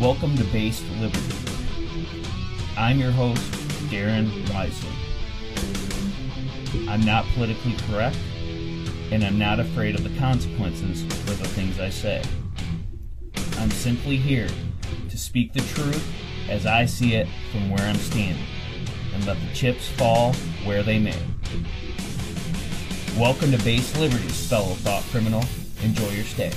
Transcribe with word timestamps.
Welcome 0.00 0.36
to 0.36 0.44
Based 0.44 0.84
Liberty. 0.98 1.34
I'm 2.76 2.98
your 2.98 3.12
host, 3.12 3.42
Darren 3.90 4.30
Wisely. 4.52 4.88
I'm 6.88 7.02
not 7.02 7.24
politically 7.34 7.76
correct, 7.88 8.16
and 9.12 9.22
I'm 9.22 9.38
not 9.38 9.60
afraid 9.60 9.94
of 9.94 10.02
the 10.02 10.18
consequences 10.18 11.02
for 11.02 11.34
the 11.34 11.46
things 11.48 11.78
I 11.78 11.90
say. 11.90 12.22
I'm 13.58 13.70
simply 13.70 14.16
here 14.16 14.48
to 15.08 15.18
speak 15.18 15.52
the 15.52 15.60
truth 15.60 16.04
as 16.48 16.66
I 16.66 16.86
see 16.86 17.14
it 17.14 17.28
from 17.52 17.70
where 17.70 17.86
I'm 17.86 17.96
standing, 17.96 18.46
and 19.14 19.24
let 19.26 19.38
the 19.40 19.54
chips 19.54 19.86
fall 19.88 20.32
where 20.64 20.82
they 20.82 20.98
may. 20.98 21.18
Welcome 23.16 23.52
to 23.52 23.58
Base 23.62 23.96
Liberties, 23.98 24.48
fellow 24.48 24.74
thought 24.74 25.04
criminal. 25.04 25.44
Enjoy 25.82 26.10
your 26.10 26.24
stay. 26.24 26.52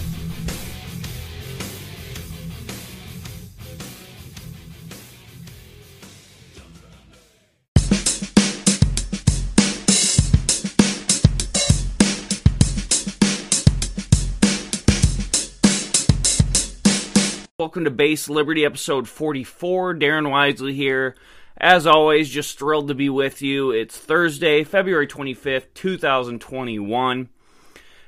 Welcome 17.75 17.91
to 17.91 17.91
Base 17.91 18.29
Liberty, 18.29 18.63
episode 18.63 19.05
44. 19.05 19.95
Darren 19.95 20.31
Wisely 20.31 20.73
here. 20.73 21.13
As 21.57 21.85
always, 21.85 22.29
just 22.29 22.57
thrilled 22.57 22.87
to 22.87 22.95
be 22.95 23.09
with 23.09 23.41
you. 23.41 23.71
It's 23.71 23.97
Thursday, 23.97 24.63
February 24.63 25.07
25th, 25.07 25.65
2021. 25.73 27.27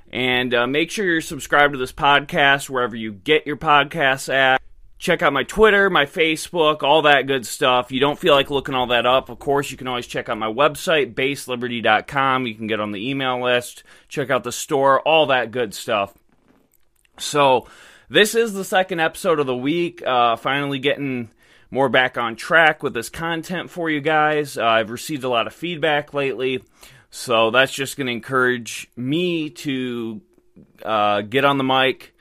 And 0.09 0.53
uh, 0.53 0.67
make 0.67 0.89
sure 0.89 1.03
you're 1.05 1.19
subscribed 1.19 1.73
to 1.73 1.77
this 1.77 1.91
podcast 1.91 2.69
wherever 2.69 2.95
you 2.95 3.11
get 3.11 3.45
your 3.45 3.57
podcasts 3.57 4.33
at. 4.33 4.61
Check 4.99 5.21
out 5.21 5.33
my 5.33 5.43
Twitter, 5.43 5.89
my 5.89 6.05
Facebook, 6.05 6.81
all 6.81 7.01
that 7.01 7.27
good 7.27 7.45
stuff. 7.45 7.91
You 7.91 7.99
don't 7.99 8.17
feel 8.17 8.35
like 8.35 8.49
looking 8.49 8.73
all 8.73 8.87
that 8.87 9.05
up, 9.05 9.27
of 9.27 9.37
course, 9.37 9.69
you 9.69 9.75
can 9.75 9.89
always 9.89 10.07
check 10.07 10.29
out 10.29 10.37
my 10.37 10.47
website, 10.47 11.13
baseliberty.com. 11.13 12.47
You 12.47 12.55
can 12.55 12.67
get 12.67 12.79
on 12.79 12.93
the 12.93 13.09
email 13.09 13.43
list, 13.43 13.83
check 14.07 14.29
out 14.29 14.45
the 14.45 14.53
store, 14.53 15.01
all 15.01 15.25
that 15.25 15.51
good 15.51 15.73
stuff. 15.73 16.13
So, 17.19 17.67
this 18.09 18.35
is 18.35 18.53
the 18.53 18.63
second 18.63 18.99
episode 18.99 19.39
of 19.39 19.45
the 19.45 19.55
week. 19.55 20.05
Uh, 20.05 20.35
finally 20.35 20.79
getting 20.79 21.29
more 21.69 21.89
back 21.89 22.17
on 22.17 22.35
track 22.35 22.81
with 22.81 22.93
this 22.93 23.09
content 23.09 23.69
for 23.69 23.89
you 23.89 23.99
guys. 23.99 24.57
Uh, 24.57 24.65
I've 24.65 24.89
received 24.89 25.23
a 25.23 25.29
lot 25.29 25.47
of 25.47 25.53
feedback 25.53 26.13
lately, 26.13 26.63
so 27.09 27.51
that's 27.51 27.73
just 27.73 27.97
going 27.97 28.07
to 28.07 28.13
encourage 28.13 28.89
me 28.95 29.49
to 29.49 30.21
uh, 30.83 31.21
get 31.21 31.43
on 31.43 31.57
the 31.57 31.63
mic 31.63 32.15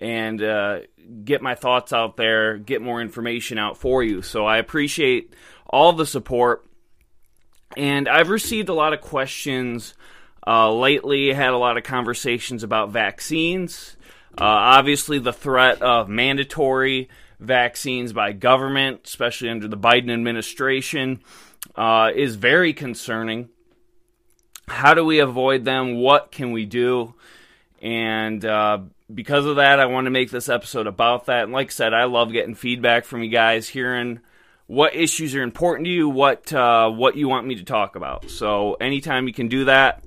and 0.00 0.42
uh, 0.42 0.80
get 1.24 1.42
my 1.42 1.54
thoughts 1.54 1.92
out 1.92 2.16
there, 2.16 2.58
get 2.58 2.80
more 2.80 3.00
information 3.00 3.58
out 3.58 3.76
for 3.76 4.02
you. 4.02 4.22
So 4.22 4.46
I 4.46 4.58
appreciate 4.58 5.34
all 5.66 5.92
the 5.92 6.06
support. 6.06 6.64
And 7.76 8.08
I've 8.08 8.28
received 8.28 8.68
a 8.68 8.74
lot 8.74 8.92
of 8.92 9.00
questions 9.00 9.94
uh, 10.46 10.72
lately, 10.72 11.32
had 11.32 11.50
a 11.50 11.58
lot 11.58 11.76
of 11.76 11.84
conversations 11.84 12.62
about 12.62 12.90
vaccines. 12.90 13.96
Uh, 14.38 14.44
obviously, 14.44 15.18
the 15.18 15.32
threat 15.32 15.82
of 15.82 16.08
mandatory 16.08 17.08
vaccines 17.38 18.12
by 18.12 18.32
government, 18.32 19.00
especially 19.04 19.50
under 19.50 19.68
the 19.68 19.76
Biden 19.76 20.12
administration, 20.12 21.20
uh, 21.76 22.10
is 22.14 22.36
very 22.36 22.72
concerning. 22.72 23.48
How 24.68 24.94
do 24.94 25.04
we 25.04 25.18
avoid 25.18 25.64
them? 25.64 25.96
What 25.96 26.32
can 26.32 26.52
we 26.52 26.64
do? 26.64 27.14
And 27.82 28.44
uh, 28.44 28.78
because 29.12 29.44
of 29.44 29.56
that, 29.56 29.80
I 29.80 29.86
want 29.86 30.06
to 30.06 30.10
make 30.10 30.30
this 30.30 30.48
episode 30.48 30.86
about 30.86 31.26
that. 31.26 31.44
And 31.44 31.52
like 31.52 31.68
I 31.68 31.70
said, 31.70 31.92
I 31.92 32.04
love 32.04 32.32
getting 32.32 32.54
feedback 32.54 33.04
from 33.04 33.22
you 33.22 33.28
guys, 33.30 33.68
hearing 33.68 34.20
what 34.66 34.94
issues 34.94 35.34
are 35.34 35.42
important 35.42 35.86
to 35.86 35.90
you, 35.90 36.08
what 36.08 36.52
uh, 36.52 36.88
what 36.88 37.16
you 37.16 37.28
want 37.28 37.46
me 37.46 37.56
to 37.56 37.64
talk 37.64 37.96
about. 37.96 38.30
So 38.30 38.74
anytime 38.74 39.26
you 39.26 39.34
can 39.34 39.48
do 39.48 39.66
that, 39.66 40.04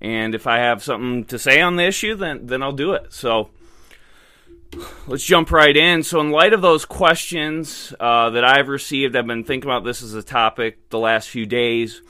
and 0.00 0.34
if 0.34 0.46
I 0.46 0.58
have 0.58 0.82
something 0.82 1.24
to 1.26 1.38
say 1.38 1.60
on 1.60 1.76
the 1.76 1.84
issue, 1.84 2.16
then 2.16 2.46
then 2.46 2.62
I'll 2.62 2.72
do 2.72 2.94
it. 2.94 3.12
So 3.12 3.50
let's 5.06 5.24
jump 5.24 5.50
right 5.50 5.76
in. 5.76 6.02
So, 6.02 6.20
in 6.20 6.30
light 6.30 6.52
of 6.52 6.62
those 6.62 6.84
questions 6.84 7.94
uh, 7.98 8.30
that 8.30 8.44
I've 8.44 8.68
received, 8.68 9.16
I've 9.16 9.26
been 9.26 9.44
thinking 9.44 9.68
about 9.68 9.84
this 9.84 10.02
as 10.02 10.14
a 10.14 10.22
topic 10.22 10.90
the 10.90 10.98
last 10.98 11.28
few 11.28 11.46
days. 11.46 12.02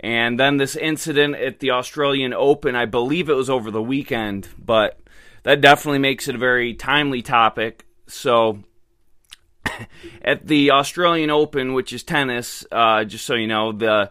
And 0.00 0.38
then 0.38 0.58
this 0.58 0.76
incident 0.76 1.36
at 1.36 1.60
the 1.60 1.70
Australian 1.70 2.34
Open, 2.34 2.76
I 2.76 2.84
believe 2.84 3.28
it 3.28 3.34
was 3.34 3.48
over 3.48 3.70
the 3.70 3.82
weekend, 3.82 4.48
but 4.58 5.00
that 5.42 5.60
definitely 5.60 5.98
makes 5.98 6.28
it 6.28 6.34
a 6.34 6.38
very 6.38 6.74
timely 6.74 7.22
topic. 7.22 7.86
So, 8.06 8.62
at 10.22 10.46
the 10.46 10.70
Australian 10.70 11.30
Open, 11.30 11.72
which 11.72 11.92
is 11.92 12.02
tennis, 12.02 12.64
uh, 12.70 13.04
just 13.04 13.24
so 13.24 13.34
you 13.34 13.46
know, 13.46 13.72
the 13.72 14.10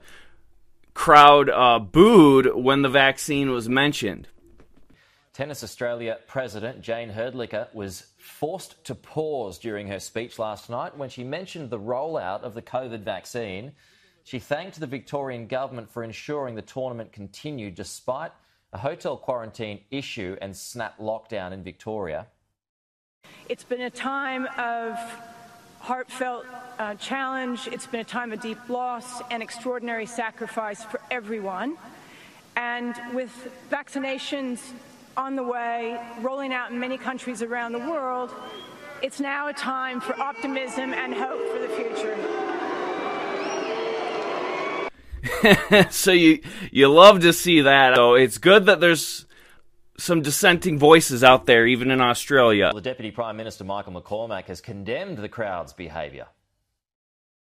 crowd 0.93 1.49
uh, 1.49 1.79
booed 1.79 2.55
when 2.55 2.81
the 2.81 2.89
vaccine 2.89 3.51
was 3.51 3.69
mentioned. 3.69 4.27
Tennis 5.35 5.65
Australia 5.65 6.17
President 6.27 6.79
Jane 6.79 7.11
Hrdlicka 7.11 7.67
was 7.73 8.05
forced 8.17 8.81
to 8.85 8.95
pause 8.95 9.57
during 9.57 9.85
her 9.87 9.99
speech 9.99 10.39
last 10.39 10.69
night 10.69 10.97
when 10.97 11.09
she 11.09 11.25
mentioned 11.25 11.69
the 11.69 11.77
rollout 11.77 12.43
of 12.43 12.53
the 12.53 12.61
COVID 12.61 13.01
vaccine. 13.01 13.73
She 14.23 14.39
thanked 14.39 14.79
the 14.79 14.87
Victorian 14.87 15.47
government 15.47 15.91
for 15.91 16.05
ensuring 16.05 16.55
the 16.55 16.61
tournament 16.61 17.11
continued 17.11 17.75
despite 17.75 18.31
a 18.71 18.77
hotel 18.77 19.17
quarantine 19.17 19.81
issue 19.91 20.37
and 20.41 20.55
snap 20.55 20.97
lockdown 20.99 21.51
in 21.51 21.63
Victoria. 21.63 22.27
It's 23.49 23.65
been 23.65 23.81
a 23.81 23.89
time 23.89 24.47
of 24.57 24.97
heartfelt 25.81 26.45
uh, 26.79 26.95
challenge, 26.95 27.67
it's 27.73 27.87
been 27.87 27.99
a 27.99 28.05
time 28.05 28.31
of 28.31 28.39
deep 28.39 28.69
loss 28.69 29.21
and 29.29 29.43
extraordinary 29.43 30.05
sacrifice 30.05 30.85
for 30.85 31.01
everyone. 31.11 31.75
And 32.55 32.95
with 33.13 33.49
vaccinations 33.69 34.61
on 35.17 35.35
the 35.35 35.43
way, 35.43 35.99
rolling 36.21 36.53
out 36.53 36.71
in 36.71 36.79
many 36.79 36.97
countries 36.97 37.41
around 37.41 37.71
the 37.73 37.79
world, 37.79 38.31
it's 39.01 39.19
now 39.19 39.47
a 39.47 39.53
time 39.53 40.01
for 40.01 40.19
optimism 40.19 40.93
and 40.93 41.13
hope 41.13 41.41
for 41.51 41.59
the 41.59 41.69
future. 41.69 42.17
so 45.91 46.11
you 46.11 46.41
you 46.71 46.87
love 46.87 47.21
to 47.21 47.33
see 47.33 47.61
that. 47.61 47.95
So 47.95 48.15
it's 48.15 48.37
good 48.37 48.65
that 48.67 48.79
there's 48.79 49.25
some 49.97 50.21
dissenting 50.21 50.77
voices 50.77 51.23
out 51.23 51.45
there, 51.45 51.65
even 51.65 51.89
in 51.91 52.01
Australia. 52.01 52.71
The 52.73 52.81
Deputy 52.81 53.11
Prime 53.11 53.37
Minister 53.37 53.63
Michael 53.63 53.93
McCormack 53.93 54.45
has 54.45 54.61
condemned 54.61 55.17
the 55.17 55.29
crowd's 55.29 55.73
behaviour. 55.73 56.27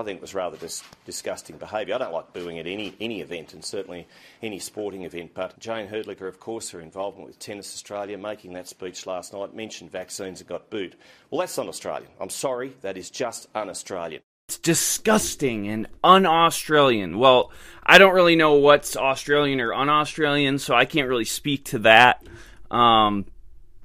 I 0.03 0.05
think 0.05 0.17
it 0.17 0.21
was 0.21 0.35
rather 0.35 0.57
dis- 0.57 0.83
disgusting 1.05 1.57
behaviour. 1.57 1.95
I 1.95 1.97
don't 1.97 2.11
like 2.11 2.33
booing 2.33 2.59
at 2.59 2.67
any, 2.67 2.93
any 2.99 3.21
event 3.21 3.53
and 3.53 3.63
certainly 3.63 4.05
any 4.41 4.59
sporting 4.59 5.03
event, 5.03 5.31
but 5.33 5.57
Jane 5.59 5.87
Hrdlicka, 5.87 6.27
of 6.27 6.41
course, 6.41 6.71
her 6.71 6.81
involvement 6.81 7.25
with 7.25 7.39
Tennis 7.39 7.73
Australia, 7.73 8.17
making 8.17 8.51
that 8.53 8.67
speech 8.67 9.07
last 9.07 9.31
night, 9.31 9.55
mentioned 9.55 9.93
vaccines 9.93 10.41
and 10.41 10.49
got 10.49 10.69
booed. 10.69 10.97
Well, 11.31 11.39
that's 11.39 11.57
un 11.57 11.69
Australian. 11.69 12.09
I'm 12.19 12.29
sorry, 12.29 12.73
that 12.81 12.97
is 12.97 13.09
just 13.09 13.47
un 13.55 13.69
Australian. 13.69 14.21
It's 14.49 14.57
disgusting 14.57 15.69
and 15.69 15.87
un 16.03 16.25
Australian. 16.25 17.17
Well, 17.17 17.49
I 17.85 17.97
don't 17.97 18.13
really 18.13 18.35
know 18.35 18.55
what's 18.55 18.97
Australian 18.97 19.61
or 19.61 19.73
un 19.73 19.87
Australian, 19.87 20.59
so 20.59 20.75
I 20.75 20.83
can't 20.83 21.07
really 21.07 21.23
speak 21.23 21.63
to 21.65 21.79
that. 21.79 22.27
Um, 22.69 23.25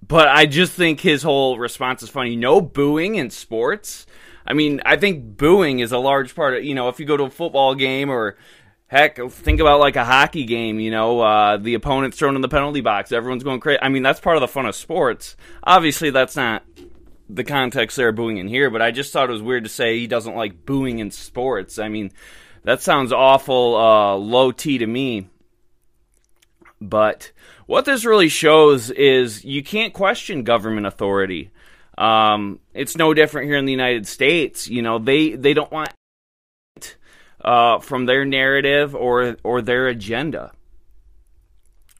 but 0.05 0.27
I 0.27 0.47
just 0.47 0.73
think 0.73 0.99
his 0.99 1.23
whole 1.23 1.59
response 1.59 2.03
is 2.03 2.09
funny. 2.09 2.35
No 2.35 2.61
booing 2.61 3.15
in 3.15 3.31
sports. 3.31 4.05
I 4.49 4.55
mean, 4.55 4.81
I 4.87 4.97
think 4.97 5.37
booing 5.37 5.81
is 5.81 5.93
a 5.93 5.99
large 5.99 6.35
part 6.35 6.55
of, 6.55 6.65
you 6.65 6.75
know, 6.75 6.89
if 6.89 6.99
you 6.99 7.05
go 7.05 7.19
to 7.19 7.25
a 7.25 7.31
football 7.31 7.75
game 7.75 8.09
or 8.09 8.39
heck, 8.87 9.19
think 9.31 9.61
about 9.61 9.79
like 9.79 9.97
a 9.97 10.05
hockey 10.07 10.45
game, 10.45 10.81
you 10.81 10.91
know, 10.91 11.21
uh, 11.21 11.59
the 11.59 11.75
opponent's 11.75 12.17
thrown 12.17 12.35
in 12.35 12.41
the 12.41 12.49
penalty 12.49 12.81
box, 12.81 13.13
everyone's 13.13 13.45
going 13.45 13.61
crazy. 13.61 13.79
I 13.83 13.91
mean, 13.91 14.03
that's 14.03 14.21
part 14.21 14.39
of 14.39 14.41
the 14.41 14.49
fun 14.49 14.65
of 14.65 14.75
sports. 14.75 15.37
Obviously, 15.63 16.09
that's 16.09 16.35
not 16.35 16.65
the 17.29 17.45
context 17.45 17.99
they're 17.99 18.11
booing 18.11 18.39
in 18.39 18.49
here, 18.49 18.71
but 18.71 18.81
I 18.81 18.91
just 18.91 19.13
thought 19.13 19.29
it 19.29 19.33
was 19.35 19.43
weird 19.43 19.65
to 19.65 19.71
say 19.71 19.99
he 19.99 20.07
doesn't 20.07 20.35
like 20.35 20.65
booing 20.65 20.99
in 20.99 21.11
sports. 21.11 21.79
I 21.79 21.89
mean, 21.89 22.11
that 22.65 22.81
sounds 22.81 23.13
awful 23.13 23.77
uh, 23.77 24.15
low 24.15 24.51
T 24.51 24.79
to 24.79 24.87
me. 24.87 25.29
But 26.81 27.33
what 27.67 27.85
this 27.85 28.07
really 28.07 28.31
shows 28.31 28.91
is 28.91 29.45
you 29.45 29.63
can't 29.63 29.93
question 29.93 30.43
government 30.43 30.87
authority. 30.87 31.51
Um, 31.99 32.61
it's 32.75 32.97
no 32.97 33.13
different 33.13 33.49
here 33.49 33.57
in 33.57 33.65
the 33.65 33.73
United 33.73 34.07
States. 34.07 34.69
You 34.69 34.83
know, 34.83 35.01
they 35.01 35.31
they 35.31 35.53
don't 35.53 35.71
want 35.73 35.91
uh, 37.45 37.81
from 37.81 38.07
their 38.07 38.25
narrative 38.25 38.95
or 38.95 39.37
or 39.43 39.61
their 39.61 39.89
agenda. 39.89 40.53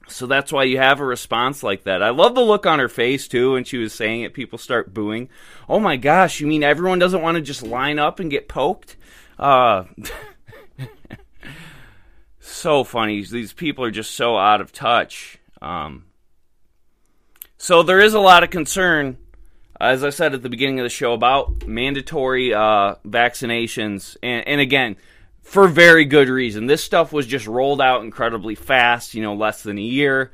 So 0.07 0.25
that's 0.25 0.51
why 0.51 0.63
you 0.63 0.77
have 0.77 1.01
a 1.01 1.05
response 1.05 1.61
like 1.61 1.83
that. 1.83 2.01
I 2.01 2.09
love 2.09 2.33
the 2.33 2.41
look 2.41 2.65
on 2.65 2.79
her 2.79 2.87
face 2.87 3.27
too 3.27 3.53
when 3.53 3.65
she 3.65 3.77
was 3.77 3.93
saying 3.93 4.21
it. 4.21 4.33
People 4.33 4.57
start 4.57 4.93
booing. 4.93 5.27
Oh 5.67 5.81
my 5.81 5.97
gosh! 5.97 6.39
You 6.39 6.47
mean 6.47 6.63
everyone 6.63 6.99
doesn't 6.99 7.21
want 7.21 7.35
to 7.35 7.41
just 7.41 7.61
line 7.61 7.99
up 7.99 8.21
and 8.21 8.31
get 8.31 8.47
poked? 8.47 8.95
Uh, 9.37 9.83
so 12.39 12.85
funny. 12.85 13.21
These 13.21 13.51
people 13.51 13.83
are 13.83 13.91
just 13.91 14.11
so 14.11 14.37
out 14.37 14.61
of 14.61 14.71
touch. 14.71 15.39
Um, 15.61 16.05
so 17.57 17.83
there 17.83 17.99
is 17.99 18.13
a 18.13 18.19
lot 18.19 18.43
of 18.43 18.49
concern 18.49 19.17
as 19.79 20.03
I 20.03 20.09
said 20.09 20.33
at 20.33 20.43
the 20.43 20.49
beginning 20.49 20.79
of 20.79 20.83
the 20.83 20.89
show, 20.89 21.13
about 21.13 21.65
mandatory 21.65 22.53
uh, 22.53 22.95
vaccinations. 23.05 24.17
And, 24.21 24.47
and 24.47 24.61
again, 24.61 24.97
for 25.41 25.67
very 25.67 26.05
good 26.05 26.29
reason. 26.29 26.67
This 26.67 26.83
stuff 26.83 27.11
was 27.11 27.25
just 27.25 27.47
rolled 27.47 27.81
out 27.81 28.03
incredibly 28.03 28.55
fast, 28.55 29.13
you 29.13 29.23
know, 29.23 29.33
less 29.33 29.63
than 29.63 29.77
a 29.77 29.81
year. 29.81 30.31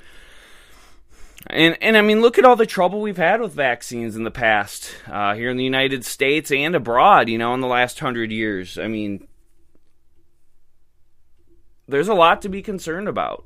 And 1.48 1.78
and 1.80 1.96
I 1.96 2.02
mean, 2.02 2.22
look 2.22 2.40
at 2.40 2.46
all 2.46 2.56
the 2.56 2.66
trouble 2.66 3.02
we've 3.02 3.18
had 3.18 3.40
with 3.40 3.54
vaccines 3.54 4.16
in 4.16 4.24
the 4.24 4.32
past 4.32 4.96
uh, 5.08 5.36
here 5.36 5.50
in 5.50 5.58
the 5.58 5.64
United 5.64 6.04
States 6.04 6.52
and 6.52 6.76
abroad. 6.76 7.30
You 7.30 7.38
know, 7.38 7.54
in 7.54 7.62
the 7.62 7.68
last 7.68 8.00
hundred 8.00 8.32
years. 8.32 8.80
I 8.80 8.88
mean, 8.88 9.28
there's 11.88 12.08
a 12.08 12.16
lot 12.16 12.42
to 12.42 12.50
be 12.50 12.62
concerned 12.62 13.08
about. 13.08 13.46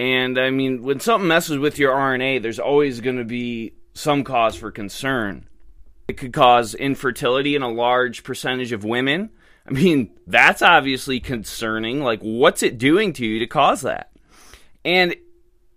And 0.00 0.38
I 0.38 0.48
mean, 0.48 0.82
when 0.82 0.98
something 0.98 1.28
messes 1.28 1.58
with 1.58 1.78
your 1.78 1.92
RNA, 1.92 2.40
there's 2.40 2.58
always 2.58 3.02
going 3.02 3.18
to 3.18 3.24
be 3.24 3.74
some 3.92 4.24
cause 4.24 4.56
for 4.56 4.70
concern. 4.70 5.46
It 6.08 6.16
could 6.16 6.32
cause 6.32 6.74
infertility 6.74 7.54
in 7.54 7.60
a 7.60 7.68
large 7.68 8.24
percentage 8.24 8.72
of 8.72 8.82
women. 8.82 9.28
I 9.68 9.72
mean, 9.72 10.12
that's 10.26 10.62
obviously 10.62 11.20
concerning. 11.20 12.00
Like, 12.00 12.20
what's 12.22 12.62
it 12.62 12.78
doing 12.78 13.12
to 13.12 13.26
you 13.26 13.40
to 13.40 13.46
cause 13.46 13.82
that? 13.82 14.10
And 14.86 15.16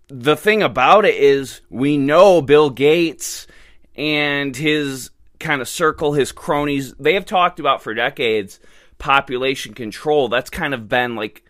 the 0.08 0.36
thing 0.36 0.62
about 0.62 1.04
it 1.04 1.16
is, 1.16 1.60
we 1.68 1.98
know 1.98 2.40
Bill 2.40 2.70
Gates 2.70 3.46
and 3.94 4.56
his 4.56 5.10
kind 5.38 5.60
of 5.60 5.68
circle, 5.68 6.14
his 6.14 6.32
cronies, 6.32 6.94
they 6.94 7.12
have 7.12 7.26
talked 7.26 7.60
about 7.60 7.82
for 7.82 7.92
decades 7.92 8.58
population 8.96 9.74
control. 9.74 10.28
That's 10.28 10.48
kind 10.48 10.72
of 10.72 10.88
been 10.88 11.14
like 11.14 11.43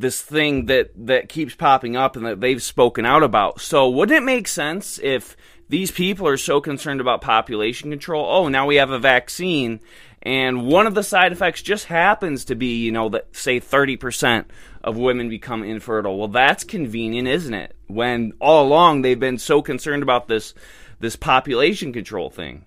this 0.00 0.20
thing 0.22 0.66
that 0.66 0.90
that 1.06 1.28
keeps 1.28 1.54
popping 1.54 1.96
up 1.96 2.16
and 2.16 2.26
that 2.26 2.40
they've 2.40 2.62
spoken 2.62 3.04
out 3.04 3.22
about. 3.22 3.60
So 3.60 3.88
wouldn't 3.88 4.16
it 4.16 4.24
make 4.24 4.48
sense 4.48 4.98
if 5.02 5.36
these 5.68 5.90
people 5.90 6.26
are 6.26 6.36
so 6.36 6.60
concerned 6.60 7.00
about 7.00 7.20
population 7.20 7.90
control? 7.90 8.26
Oh, 8.28 8.48
now 8.48 8.66
we 8.66 8.76
have 8.76 8.90
a 8.90 8.98
vaccine 8.98 9.80
and 10.22 10.66
one 10.66 10.86
of 10.86 10.94
the 10.94 11.02
side 11.02 11.32
effects 11.32 11.62
just 11.62 11.84
happens 11.86 12.46
to 12.46 12.54
be, 12.54 12.78
you 12.78 12.92
know, 12.92 13.08
that 13.10 13.34
say 13.36 13.60
30% 13.60 14.46
of 14.82 14.96
women 14.96 15.28
become 15.28 15.62
infertile. 15.62 16.18
Well, 16.18 16.28
that's 16.28 16.64
convenient, 16.64 17.28
isn't 17.28 17.54
it? 17.54 17.76
When 17.86 18.32
all 18.40 18.66
along 18.66 19.02
they've 19.02 19.18
been 19.18 19.38
so 19.38 19.62
concerned 19.62 20.02
about 20.02 20.28
this 20.28 20.54
this 21.00 21.14
population 21.14 21.92
control 21.92 22.28
thing. 22.28 22.64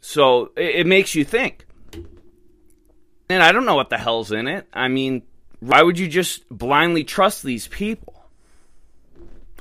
So 0.00 0.52
it, 0.56 0.76
it 0.76 0.86
makes 0.86 1.16
you 1.16 1.24
think. 1.24 1.66
And 3.28 3.42
I 3.42 3.50
don't 3.52 3.66
know 3.66 3.74
what 3.74 3.90
the 3.90 3.98
hell's 3.98 4.30
in 4.30 4.46
it. 4.46 4.66
I 4.72 4.88
mean, 4.88 5.22
why 5.60 5.82
would 5.82 5.98
you 5.98 6.08
just 6.08 6.48
blindly 6.48 7.04
trust 7.04 7.42
these 7.42 7.68
people? 7.68 8.24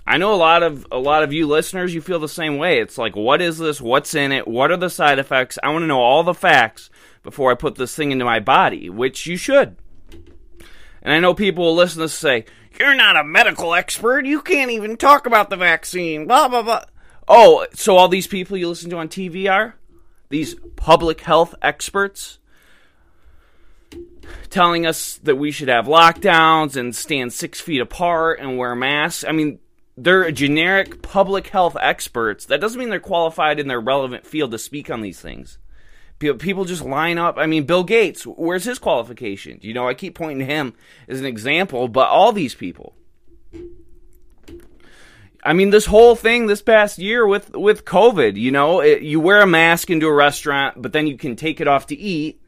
I 0.07 0.17
know 0.17 0.33
a 0.33 0.35
lot 0.35 0.63
of 0.63 0.87
a 0.91 0.97
lot 0.97 1.21
of 1.23 1.33
you 1.33 1.45
listeners 1.45 1.93
you 1.93 2.01
feel 2.01 2.19
the 2.19 2.27
same 2.27 2.57
way. 2.57 2.79
It's 2.79 2.97
like 2.97 3.15
what 3.15 3.41
is 3.41 3.59
this? 3.59 3.79
What's 3.79 4.15
in 4.15 4.31
it? 4.31 4.47
What 4.47 4.71
are 4.71 4.77
the 4.77 4.89
side 4.89 5.19
effects? 5.19 5.59
I 5.61 5.69
want 5.69 5.83
to 5.83 5.87
know 5.87 5.99
all 5.99 6.23
the 6.23 6.33
facts 6.33 6.89
before 7.21 7.51
I 7.51 7.55
put 7.55 7.75
this 7.75 7.95
thing 7.95 8.11
into 8.11 8.25
my 8.25 8.39
body, 8.39 8.89
which 8.89 9.27
you 9.27 9.37
should. 9.37 9.75
And 11.03 11.13
I 11.13 11.19
know 11.19 11.33
people 11.33 11.63
will 11.65 11.75
listen 11.75 12.01
to 12.01 12.09
say, 12.09 12.45
"You're 12.79 12.95
not 12.95 13.17
a 13.17 13.23
medical 13.23 13.75
expert. 13.75 14.25
You 14.25 14.41
can't 14.41 14.71
even 14.71 14.97
talk 14.97 15.27
about 15.27 15.51
the 15.51 15.57
vaccine." 15.57 16.25
Blah 16.25 16.47
blah 16.47 16.63
blah. 16.63 16.85
Oh, 17.27 17.67
so 17.75 17.95
all 17.95 18.07
these 18.07 18.25
people 18.25 18.57
you 18.57 18.67
listen 18.67 18.89
to 18.89 18.97
on 18.97 19.09
TV 19.09 19.47
are 19.47 19.75
these 20.29 20.55
public 20.75 21.21
health 21.21 21.53
experts 21.61 22.39
telling 24.49 24.85
us 24.85 25.17
that 25.23 25.35
we 25.35 25.51
should 25.51 25.67
have 25.67 25.85
lockdowns 25.85 26.75
and 26.75 26.95
stand 26.95 27.33
six 27.33 27.59
feet 27.59 27.81
apart 27.81 28.39
and 28.39 28.57
wear 28.57 28.75
masks. 28.75 29.23
I 29.27 29.31
mean, 29.31 29.59
they're 29.97 30.31
generic 30.31 31.01
public 31.01 31.47
health 31.47 31.75
experts. 31.79 32.45
That 32.45 32.61
doesn't 32.61 32.79
mean 32.79 32.89
they're 32.89 32.99
qualified 32.99 33.59
in 33.59 33.67
their 33.67 33.81
relevant 33.81 34.25
field 34.25 34.51
to 34.51 34.57
speak 34.57 34.89
on 34.89 35.01
these 35.01 35.19
things. 35.19 35.57
People 36.19 36.65
just 36.65 36.83
line 36.83 37.17
up. 37.17 37.37
I 37.37 37.45
mean, 37.45 37.65
Bill 37.65 37.83
Gates, 37.83 38.23
where's 38.23 38.65
his 38.65 38.77
qualifications? 38.77 39.63
You 39.63 39.73
know, 39.73 39.87
I 39.87 39.93
keep 39.93 40.15
pointing 40.15 40.39
to 40.39 40.53
him 40.53 40.73
as 41.07 41.19
an 41.19 41.25
example, 41.25 41.87
but 41.87 42.09
all 42.09 42.33
these 42.33 42.55
people. 42.55 42.93
I 45.41 45.53
mean, 45.53 45.69
this 45.69 45.85
whole 45.85 46.15
thing 46.15 46.47
this 46.47 46.61
past 46.61 46.97
year 46.97 47.25
with 47.25 47.55
with 47.55 47.85
COVID, 47.85 48.35
you 48.35 48.51
know, 48.51 48.81
it, 48.81 49.01
you 49.01 49.21
wear 49.21 49.41
a 49.41 49.47
mask 49.47 49.89
into 49.89 50.07
a 50.07 50.13
restaurant, 50.13 50.81
but 50.81 50.91
then 50.91 51.07
you 51.07 51.17
can 51.17 51.37
take 51.37 51.61
it 51.61 51.67
off 51.67 51.87
to 51.87 51.97
eat 51.97 52.38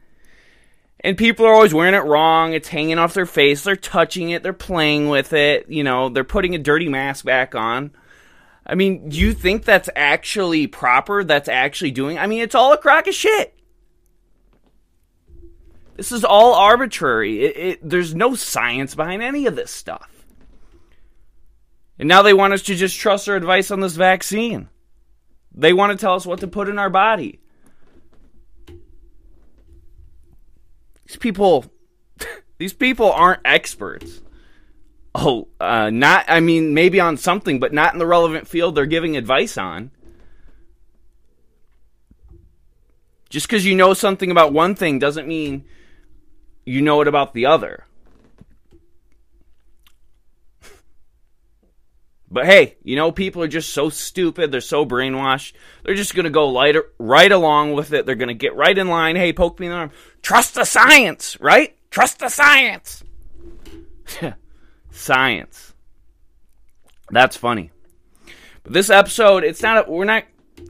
and 1.01 1.17
people 1.17 1.45
are 1.45 1.53
always 1.53 1.73
wearing 1.73 1.95
it 1.95 2.05
wrong. 2.05 2.53
It's 2.53 2.67
hanging 2.67 2.99
off 2.99 3.15
their 3.15 3.25
face. 3.25 3.63
They're 3.63 3.75
touching 3.75 4.29
it. 4.29 4.43
They're 4.43 4.53
playing 4.53 5.09
with 5.09 5.33
it. 5.33 5.69
You 5.69 5.83
know, 5.83 6.09
they're 6.09 6.23
putting 6.23 6.55
a 6.55 6.59
dirty 6.59 6.87
mask 6.87 7.25
back 7.25 7.55
on. 7.55 7.91
I 8.65 8.75
mean, 8.75 9.09
do 9.09 9.17
you 9.17 9.33
think 9.33 9.65
that's 9.65 9.89
actually 9.95 10.67
proper? 10.67 11.23
That's 11.23 11.49
actually 11.49 11.91
doing? 11.91 12.19
I 12.19 12.27
mean, 12.27 12.41
it's 12.41 12.55
all 12.55 12.71
a 12.71 12.77
crock 12.77 13.07
of 13.07 13.15
shit. 13.15 13.57
This 15.97 16.11
is 16.11 16.23
all 16.23 16.53
arbitrary. 16.53 17.43
It, 17.43 17.57
it, 17.57 17.79
there's 17.89 18.15
no 18.15 18.35
science 18.35 18.95
behind 18.95 19.23
any 19.23 19.47
of 19.47 19.55
this 19.55 19.71
stuff. 19.71 20.09
And 21.99 22.07
now 22.07 22.21
they 22.21 22.33
want 22.33 22.53
us 22.53 22.63
to 22.63 22.75
just 22.75 22.97
trust 22.97 23.25
their 23.25 23.35
advice 23.35 23.71
on 23.71 23.79
this 23.79 23.95
vaccine. 23.95 24.69
They 25.53 25.73
want 25.73 25.91
to 25.91 25.97
tell 25.97 26.15
us 26.15 26.25
what 26.25 26.39
to 26.39 26.47
put 26.47 26.69
in 26.69 26.79
our 26.79 26.89
body. 26.89 27.40
These 31.11 31.17
people, 31.17 31.65
these 32.57 32.71
people 32.71 33.11
aren't 33.11 33.41
experts. 33.43 34.21
Oh, 35.13 35.49
uh, 35.59 35.89
not, 35.89 36.23
I 36.29 36.39
mean, 36.39 36.73
maybe 36.73 37.01
on 37.01 37.17
something, 37.17 37.59
but 37.59 37.73
not 37.73 37.91
in 37.91 37.99
the 37.99 38.07
relevant 38.07 38.47
field 38.47 38.75
they're 38.75 38.85
giving 38.85 39.17
advice 39.17 39.57
on. 39.57 39.91
Just 43.29 43.45
because 43.45 43.65
you 43.65 43.75
know 43.75 43.93
something 43.93 44.31
about 44.31 44.53
one 44.53 44.73
thing 44.73 44.99
doesn't 44.99 45.27
mean 45.27 45.65
you 46.65 46.81
know 46.81 47.01
it 47.01 47.09
about 47.09 47.33
the 47.33 47.45
other. 47.45 47.85
But 52.31 52.45
hey, 52.45 52.77
you 52.81 52.95
know, 52.95 53.11
people 53.11 53.43
are 53.43 53.47
just 53.49 53.71
so 53.71 53.89
stupid. 53.89 54.51
They're 54.51 54.61
so 54.61 54.85
brainwashed. 54.85 55.51
They're 55.83 55.95
just 55.95 56.15
going 56.15 56.23
to 56.23 56.29
go 56.29 56.47
light, 56.47 56.77
right 56.97 57.31
along 57.31 57.73
with 57.73 57.91
it. 57.91 58.05
They're 58.05 58.15
going 58.15 58.29
to 58.29 58.33
get 58.33 58.55
right 58.55 58.77
in 58.77 58.87
line. 58.87 59.17
Hey, 59.17 59.33
poke 59.33 59.59
me 59.59 59.67
in 59.67 59.71
the 59.71 59.77
arm. 59.77 59.91
Trust 60.21 60.55
the 60.55 60.63
science, 60.63 61.39
right? 61.41 61.75
Trust 61.91 62.19
the 62.19 62.29
science. 62.29 63.03
science. 64.91 65.73
That's 67.09 67.35
funny. 67.35 67.71
But 68.63 68.71
this 68.73 68.89
episode, 68.89 69.43
it's 69.43 69.61
not, 69.61 69.89
a, 69.89 69.91
we're 69.91 70.05
not 70.05 70.23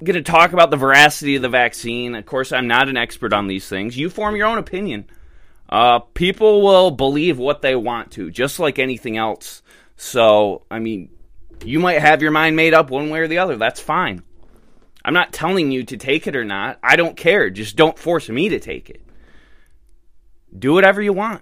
going 0.04 0.16
to 0.16 0.24
talk 0.24 0.54
about 0.54 0.72
the 0.72 0.78
veracity 0.78 1.36
of 1.36 1.44
the 1.44 1.50
vaccine. 1.50 2.15
Of 2.15 2.25
course, 2.25 2.51
I'm 2.51 2.68
not 2.68 2.89
an 2.89 2.98
expert 2.98 3.34
on 3.34 3.46
these 3.46 3.70
things. 3.70 3.96
You 3.96 4.10
form 4.10 4.36
your 4.36 4.48
own 4.48 4.58
opinion. 4.58 5.06
Uh, 5.70 6.00
people 6.00 6.63
will 6.63 6.89
believe 6.89 7.38
what 7.38 7.62
they 7.62 7.75
want 7.75 8.12
to, 8.13 8.32
just 8.32 8.60
like 8.60 8.80
anything 8.80 9.15
else. 9.15 9.62
So, 9.96 10.63
I 10.72 10.80
mean, 10.80 11.10
you 11.63 11.80
might 11.80 12.00
have 12.00 12.22
your 12.22 12.32
mind 12.32 12.56
made 12.56 12.74
up 12.74 12.89
one 12.89 13.10
way 13.10 13.20
or 13.20 13.27
the 13.27 13.39
other. 13.39 13.58
That's 13.58 13.80
fine. 13.80 14.24
I'm 15.03 15.13
not 15.13 15.34
telling 15.34 15.72
you 15.72 15.84
to 15.86 15.98
take 15.98 16.27
it 16.27 16.36
or 16.36 16.46
not. 16.46 16.80
I 16.84 16.96
don't 16.96 17.18
care. 17.18 17.50
Just 17.50 17.75
don't 17.75 17.98
force 17.98 18.30
me 18.30 18.50
to 18.50 18.60
take 18.60 18.89
it. 18.89 19.01
Do 20.58 20.74
whatever 20.74 21.01
you 21.01 21.13
want. 21.13 21.41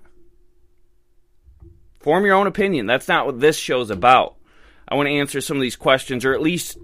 Form 2.00 2.26
your 2.26 2.36
own 2.36 2.48
opinion. 2.48 2.86
That's 2.86 3.08
not 3.08 3.26
what 3.26 3.40
this 3.40 3.58
show's 3.58 3.90
about. 3.90 4.36
I 4.88 4.96
want 4.96 5.08
to 5.08 5.14
answer 5.14 5.42
some 5.42 5.58
of 5.58 5.62
these 5.62 5.76
questions, 5.76 6.24
or 6.26 6.34
at 6.34 6.42
least 6.42 6.78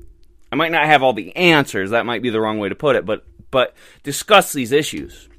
I 0.52 0.56
might 0.56 0.72
not 0.72 0.86
have 0.86 1.02
all 1.02 1.14
the 1.14 1.36
answers. 1.36 1.92
That 1.92 2.06
might 2.06 2.22
be 2.22 2.30
the 2.30 2.42
wrong 2.42 2.60
way 2.60 2.70
to 2.70 2.76
put 2.76 2.96
it, 2.96 3.06
but 3.06 3.26
but 3.52 3.74
discuss 4.04 4.52
these 4.52 4.72
issues. 4.72 5.30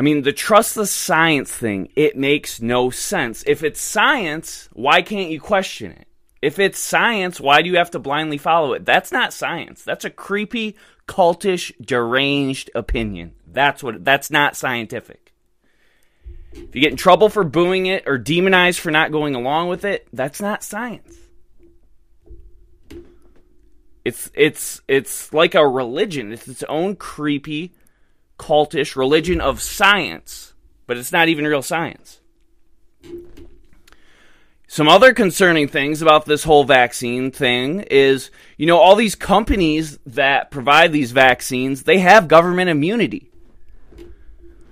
I 0.00 0.02
mean, 0.02 0.22
the 0.22 0.32
trust 0.32 0.76
the 0.76 0.86
science 0.86 1.50
thing, 1.50 1.90
it 1.94 2.16
makes 2.16 2.62
no 2.62 2.88
sense. 2.88 3.44
If 3.46 3.62
it's 3.62 3.82
science, 3.82 4.70
why 4.72 5.02
can't 5.02 5.28
you 5.28 5.38
question 5.38 5.92
it? 5.92 6.08
If 6.40 6.58
it's 6.58 6.78
science, 6.78 7.38
why 7.38 7.60
do 7.60 7.68
you 7.68 7.76
have 7.76 7.90
to 7.90 7.98
blindly 7.98 8.38
follow 8.38 8.72
it? 8.72 8.86
That's 8.86 9.12
not 9.12 9.34
science. 9.34 9.84
That's 9.84 10.06
a 10.06 10.10
creepy, 10.10 10.74
cultish, 11.06 11.70
deranged 11.84 12.70
opinion. 12.74 13.34
That's 13.46 13.82
what 13.82 14.02
that's 14.02 14.30
not 14.30 14.56
scientific. 14.56 15.34
If 16.54 16.74
you 16.74 16.80
get 16.80 16.92
in 16.92 16.96
trouble 16.96 17.28
for 17.28 17.44
booing 17.44 17.84
it 17.84 18.04
or 18.06 18.16
demonized 18.16 18.80
for 18.80 18.90
not 18.90 19.12
going 19.12 19.34
along 19.34 19.68
with 19.68 19.84
it, 19.84 20.08
that's 20.14 20.40
not 20.40 20.64
science. 20.64 21.14
It's 24.06 24.30
it's 24.32 24.80
it's 24.88 25.34
like 25.34 25.54
a 25.54 25.68
religion. 25.68 26.32
It's 26.32 26.48
its 26.48 26.62
own 26.62 26.96
creepy 26.96 27.74
cultish 28.40 28.96
religion 28.96 29.40
of 29.40 29.60
science, 29.60 30.54
but 30.86 30.96
it's 30.96 31.12
not 31.12 31.28
even 31.28 31.46
real 31.46 31.62
science. 31.62 32.20
Some 34.66 34.88
other 34.88 35.12
concerning 35.12 35.68
things 35.68 36.00
about 36.00 36.24
this 36.24 36.44
whole 36.44 36.64
vaccine 36.64 37.32
thing 37.32 37.80
is, 37.90 38.30
you 38.56 38.66
know, 38.66 38.78
all 38.78 38.96
these 38.96 39.16
companies 39.16 39.98
that 40.06 40.50
provide 40.50 40.92
these 40.92 41.12
vaccines, 41.12 41.82
they 41.82 41.98
have 41.98 42.28
government 42.28 42.70
immunity. 42.70 43.30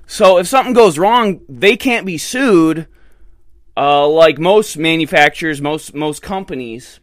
So 0.07 0.39
if 0.39 0.47
something 0.47 0.73
goes 0.73 0.99
wrong, 0.99 1.41
they 1.49 1.77
can't 1.77 2.07
be 2.07 2.17
sued 2.17 2.87
uh, 3.77 4.09
like 4.09 4.39
most 4.39 4.79
manufacturers, 4.79 5.61
most 5.61 5.95
most 5.95 6.23
companies. 6.23 7.01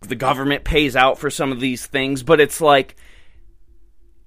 the 0.00 0.14
government 0.14 0.64
pays 0.64 0.94
out 0.94 1.18
for 1.18 1.30
some 1.30 1.50
of 1.50 1.60
these 1.60 1.86
things, 1.86 2.22
but 2.22 2.38
it's 2.38 2.60
like 2.60 2.94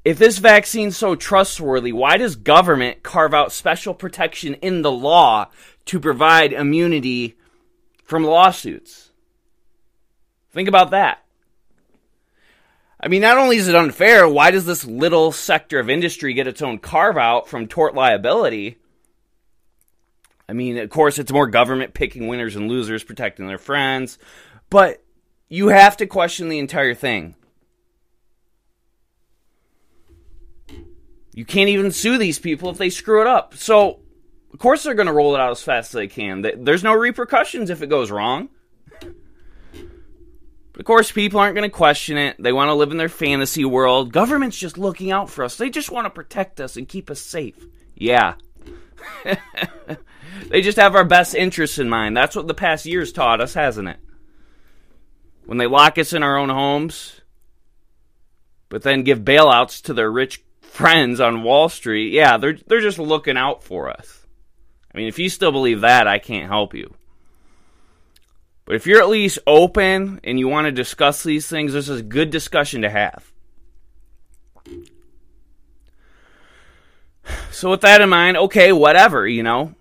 if 0.04 0.18
this 0.18 0.38
vaccine's 0.38 0.98
so 0.98 1.16
trustworthy, 1.16 1.92
why 1.92 2.18
does 2.18 2.36
government 2.36 3.04
carve 3.04 3.34
out 3.34 3.51
special 3.51 3.94
protection 3.94 4.54
in 4.56 4.82
the 4.82 4.92
law 4.92 5.50
to 5.86 6.00
provide 6.00 6.54
immunity 6.54 7.38
from 8.04 8.24
lawsuits? 8.24 9.12
Think 10.51 10.70
about 10.70 10.92
that. 10.92 11.24
I 13.00 13.10
mean, 13.10 13.22
not 13.22 13.38
only 13.38 13.58
is 13.58 13.68
it 13.68 13.75
unfair, 13.75 14.27
why 14.27 14.50
does 14.50 14.66
this 14.66 14.86
little 14.86 15.32
sector 15.32 15.80
of 15.80 15.89
industry 15.89 16.34
get 16.34 16.48
its 16.48 16.62
own 16.62 16.80
carve 16.80 17.18
out 17.18 17.48
from 17.48 17.68
tort 17.68 17.94
liability? 17.94 18.77
I 20.50 20.54
mean, 20.54 20.77
of 20.77 20.89
course, 20.89 21.20
it's 21.20 21.32
more 21.32 21.48
government 21.48 21.94
picking 21.94 22.27
winners 22.27 22.56
and 22.56 22.70
losers, 22.70 23.04
protecting 23.04 23.48
their 23.48 23.58
friends, 23.58 24.18
but 24.70 25.04
you 25.50 25.68
have 25.68 25.98
to 25.98 26.08
question 26.08 26.50
the 26.50 26.60
entire 26.60 26.94
thing. 26.94 27.36
You 31.38 31.46
can't 31.46 31.70
even 31.70 31.91
sue 31.91 32.17
these 32.17 32.39
people 32.39 32.72
if 32.72 32.79
they 32.79 32.89
screw 32.89 33.22
it 33.22 33.27
up. 33.27 33.53
So, 33.53 34.00
of 34.51 34.58
course, 34.58 34.82
they're 34.82 34.96
going 34.96 35.06
to 35.06 35.13
roll 35.13 35.36
it 35.36 35.39
out 35.39 35.51
as 35.51 35.62
fast 35.62 35.89
as 35.89 35.91
they 35.91 36.08
can. 36.08 36.41
There's 36.41 36.84
no 36.84 36.96
repercussions 36.96 37.70
if 37.70 37.84
it 37.84 37.91
goes 37.91 38.10
wrong. 38.10 38.50
But 39.00 40.79
of 40.79 40.86
course, 40.86 41.12
people 41.12 41.39
aren't 41.39 41.53
going 41.53 41.70
to 41.70 41.75
question 41.75 42.17
it. 42.17 42.38
They 42.39 42.51
want 42.51 42.70
to 42.70 42.74
live 42.74 42.89
in 42.89 42.98
their 42.98 43.08
fantasy 43.08 43.63
world. 43.65 44.12
Government's 44.12 44.58
just 44.58 44.79
looking 44.79 45.12
out 45.12 45.29
for 45.29 45.44
us. 45.44 45.58
They 45.58 45.70
just 45.70 45.91
want 45.91 46.06
to 46.06 46.10
protect 46.10 46.60
us 46.60 46.75
and 46.75 46.89
keep 46.89 47.12
us 47.12 47.22
safe. 47.22 47.67
Yeah. 47.94 48.34
they 50.50 50.62
just 50.62 50.79
have 50.79 50.96
our 50.96 51.06
best 51.06 51.36
interests 51.36 51.77
in 51.77 51.88
mind. 51.88 52.17
That's 52.17 52.36
what 52.36 52.48
the 52.48 52.56
past 52.56 52.88
years 52.88 53.12
taught 53.12 53.41
us, 53.41 53.53
hasn't 53.53 53.89
it? 53.89 54.00
When 55.46 55.60
they 55.60 55.67
lock 55.67 56.00
us 56.00 56.13
in 56.13 56.24
our 56.24 56.36
own 56.36 56.50
homes, 56.50 57.22
but 58.70 58.82
then 58.82 59.03
give 59.03 59.20
bailouts 59.20 59.84
to 59.84 59.94
their 59.94 60.12
rich 60.12 60.41
friends 60.77 61.19
on 61.19 61.41
Wall 61.41 61.69
Street, 61.69 62.13
yeah, 62.13 62.38
they're 62.38 62.57
they're 62.67 62.81
just 62.81 63.00
looking 63.00 63.36
out 63.36 63.63
for 63.63 63.89
us. 63.89 64.25
I 64.93 64.98
mean, 64.98 65.07
if 65.07 65.17
you 65.17 65.27
still 65.27 65.51
believe 65.51 65.81
that, 65.81 66.07
I 66.07 66.19
can't 66.19 66.48
help 66.48 66.74
you. 66.75 66.93
But 68.65 68.75
if 68.75 68.86
you're 68.86 69.01
at 69.01 69.10
least 69.10 69.39
open 69.48 70.19
and 70.24 70.38
you 70.38 70.48
want 70.48 70.65
to 70.65 70.72
discuss 70.72 71.24
these 71.24 71.48
things, 71.48 71.74
this 71.74 71.89
is 71.89 72.01
a 72.01 72.03
good 72.03 72.29
discussion 72.29 72.84
to 72.84 72.89
have. 72.89 73.31
So 77.51 77.72
with 77.72 77.81
that 77.81 78.01
in 78.01 78.10
mind, 78.10 78.38
okay, 78.38 78.72
whatever, 78.72 79.27
you 79.27 79.41
know. 79.41 79.74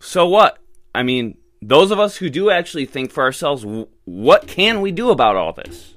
So 0.00 0.26
what? 0.26 0.58
I 0.94 1.02
mean, 1.02 1.36
those 1.60 1.90
of 1.90 2.00
us 2.00 2.16
who 2.16 2.30
do 2.30 2.50
actually 2.50 2.86
think 2.86 3.10
for 3.10 3.22
ourselves, 3.22 3.64
what 4.04 4.46
can 4.46 4.80
we 4.80 4.90
do 4.90 5.10
about 5.10 5.36
all 5.36 5.52
this? 5.52 5.93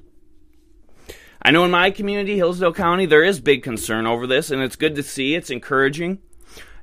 I 1.48 1.50
know 1.50 1.64
in 1.64 1.70
my 1.70 1.90
community, 1.90 2.36
Hillsdale 2.36 2.74
County, 2.74 3.06
there 3.06 3.24
is 3.24 3.40
big 3.40 3.62
concern 3.62 4.06
over 4.06 4.26
this, 4.26 4.50
and 4.50 4.60
it's 4.60 4.76
good 4.76 4.96
to 4.96 5.02
see. 5.02 5.34
It's 5.34 5.48
encouraging. 5.48 6.18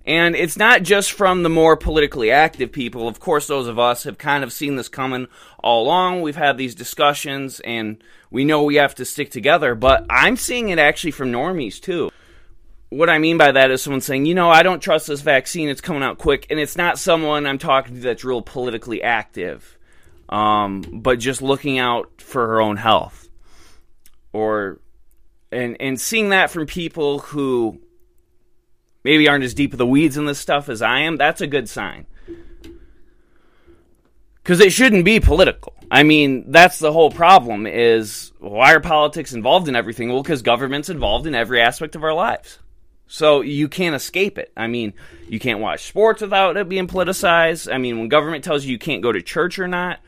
And 0.08 0.36
it's 0.36 0.58
not 0.58 0.82
just 0.82 1.12
from 1.12 1.44
the 1.44 1.50
more 1.50 1.78
politically 1.78 2.32
active 2.32 2.72
people. 2.72 3.08
Of 3.08 3.20
course, 3.20 3.46
those 3.46 3.68
of 3.68 3.78
us 3.78 4.06
have 4.06 4.18
kind 4.18 4.44
of 4.44 4.52
seen 4.52 4.76
this 4.76 4.90
coming 4.90 5.28
all 5.60 5.84
along. 5.84 6.24
We've 6.24 6.36
had 6.36 6.58
these 6.58 6.74
discussions, 6.74 7.60
and 7.60 8.04
we 8.32 8.44
know 8.44 8.64
we 8.64 8.78
have 8.78 8.96
to 8.96 9.06
stick 9.06 9.30
together. 9.30 9.76
But 9.76 10.08
I'm 10.10 10.36
seeing 10.36 10.70
it 10.70 10.80
actually 10.80 11.12
from 11.12 11.32
normies, 11.32 11.80
too. 11.80 12.10
What 12.90 13.08
I 13.12 13.20
mean 13.20 13.38
by 13.38 13.52
that 13.52 13.70
is 13.70 13.84
someone 13.84 14.02
saying, 14.02 14.26
you 14.26 14.34
know, 14.34 14.50
I 14.50 14.64
don't 14.64 14.82
trust 14.82 15.06
this 15.06 15.22
vaccine. 15.22 15.70
It's 15.70 15.80
coming 15.80 16.02
out 16.02 16.18
quick. 16.18 16.48
And 16.50 16.60
it's 16.60 16.76
not 16.76 16.98
someone 16.98 17.46
I'm 17.46 17.60
talking 17.60 17.94
to 17.94 18.02
that's 18.02 18.26
real 18.26 18.42
politically 18.42 19.04
active, 19.04 19.78
um, 20.28 20.82
but 20.92 21.20
just 21.20 21.44
looking 21.44 21.78
out 21.78 22.20
for 22.20 22.48
her 22.48 22.60
own 22.60 22.78
health 22.78 23.25
or 24.36 24.82
and 25.50 25.78
and 25.80 26.00
seeing 26.00 26.30
that 26.30 26.52
from 26.52 26.66
people 26.66 27.20
who 27.20 27.80
maybe 29.04 29.30
aren't 29.30 29.46
as 29.46 29.54
deep 29.54 29.72
in 29.72 29.78
the 29.78 29.86
weeds 29.86 30.18
in 30.18 30.26
this 30.26 30.40
stuff 30.40 30.68
as 30.68 30.82
I 30.82 31.00
am, 31.02 31.16
that's 31.16 31.40
a 31.40 31.48
good 31.48 31.70
sign. 31.70 32.06
Because 34.44 34.60
it 34.60 34.74
shouldn't 34.74 35.06
be 35.06 35.20
political. 35.20 35.74
I 35.90 36.04
mean, 36.04 36.52
that's 36.52 36.80
the 36.80 36.92
whole 36.92 37.12
problem 37.12 37.66
is 37.66 38.34
why 38.40 38.74
are 38.74 38.80
politics 38.80 39.34
involved 39.34 39.70
in 39.70 39.76
everything? 39.76 40.12
Well, 40.12 40.22
because 40.22 40.42
government's 40.42 40.90
involved 40.90 41.28
in 41.28 41.34
every 41.34 41.62
aspect 41.62 41.96
of 41.96 42.04
our 42.04 42.14
lives. 42.14 42.60
So 43.08 43.42
you 43.42 43.70
can't 43.70 43.96
escape 43.96 44.38
it. 44.38 44.52
I 44.58 44.68
mean, 44.68 44.94
you 45.30 45.40
can't 45.40 45.60
watch 45.60 45.86
sports 45.86 46.22
without 46.22 46.58
it 46.58 46.68
being 46.68 46.88
politicized. 46.88 47.74
I 47.74 47.78
mean, 47.78 48.00
when 48.00 48.10
government 48.10 48.44
tells 48.44 48.66
you 48.66 48.72
you 48.72 48.80
can't 48.80 49.04
go 49.04 49.12
to 49.12 49.22
church 49.22 49.60
or 49.60 49.68
not. 49.68 50.00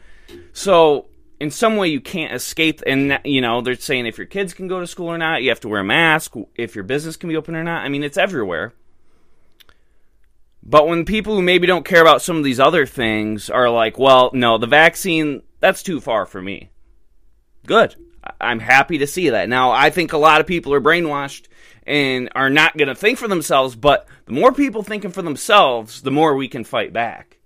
So 0.51 1.07
in 1.39 1.51
some 1.51 1.77
way 1.77 1.88
you 1.88 2.01
can't 2.01 2.34
escape 2.34 2.82
and 2.86 3.20
you 3.24 3.41
know 3.41 3.62
they're 3.62 3.75
saying 3.75 4.06
if 4.06 4.17
your 4.17 4.27
kids 4.27 4.53
can 4.53 4.67
go 4.67 4.79
to 4.79 4.88
school 4.88 5.08
or 5.08 5.17
not 5.17 5.44
you 5.44 5.50
have 5.50 5.60
to 5.60 5.67
wear 5.67 5.82
a 5.82 5.86
mask 5.86 6.34
if 6.56 6.75
your 6.75 6.84
business 6.84 7.17
can 7.17 7.29
be 7.29 7.38
open 7.38 7.56
or 7.56 7.63
not. 7.63 7.84
I 7.84 7.89
mean 7.89 8.03
it's 8.03 8.17
everywhere. 8.17 8.74
But 10.63 10.88
when 10.88 11.06
people 11.06 11.36
who 11.36 11.41
maybe 11.41 11.65
don't 11.65 11.86
care 11.86 12.01
about 12.01 12.22
some 12.22 12.38
of 12.38 12.44
these 12.44 12.60
other 12.60 12.86
things 12.86 13.50
are 13.50 13.70
like 13.70 13.98
well 13.98 14.32
no 14.34 14.58
the 14.58 14.67
vaccine 14.67 15.44
that's 15.60 15.84
too 15.84 16.01
far 16.01 16.25
for 16.25 16.41
me. 16.41 16.72
Good. 17.65 17.96
I'm 18.41 18.60
happy 18.60 18.98
to 19.00 19.08
see 19.08 19.29
that. 19.29 19.50
Now 19.50 19.72
i 19.72 19.89
think 19.89 20.13
a 20.13 20.17
lot 20.17 20.41
of 20.41 20.48
people 20.48 20.74
are 20.74 20.82
brainwashed 20.82 21.48
and 21.86 22.29
are 22.36 22.50
not 22.50 22.75
going 22.75 22.89
to 22.89 22.96
think 22.96 23.17
for 23.17 23.29
themselves 23.29 23.75
but 23.75 24.08
the 24.25 24.34
more 24.34 24.51
people 24.51 24.84
thinking 24.84 25.12
for 25.12 25.22
themselves 25.22 26.01
the 26.01 26.12
more 26.12 26.36
we 26.36 26.50
can 26.50 26.65
fight 26.65 26.91
back 26.91 27.37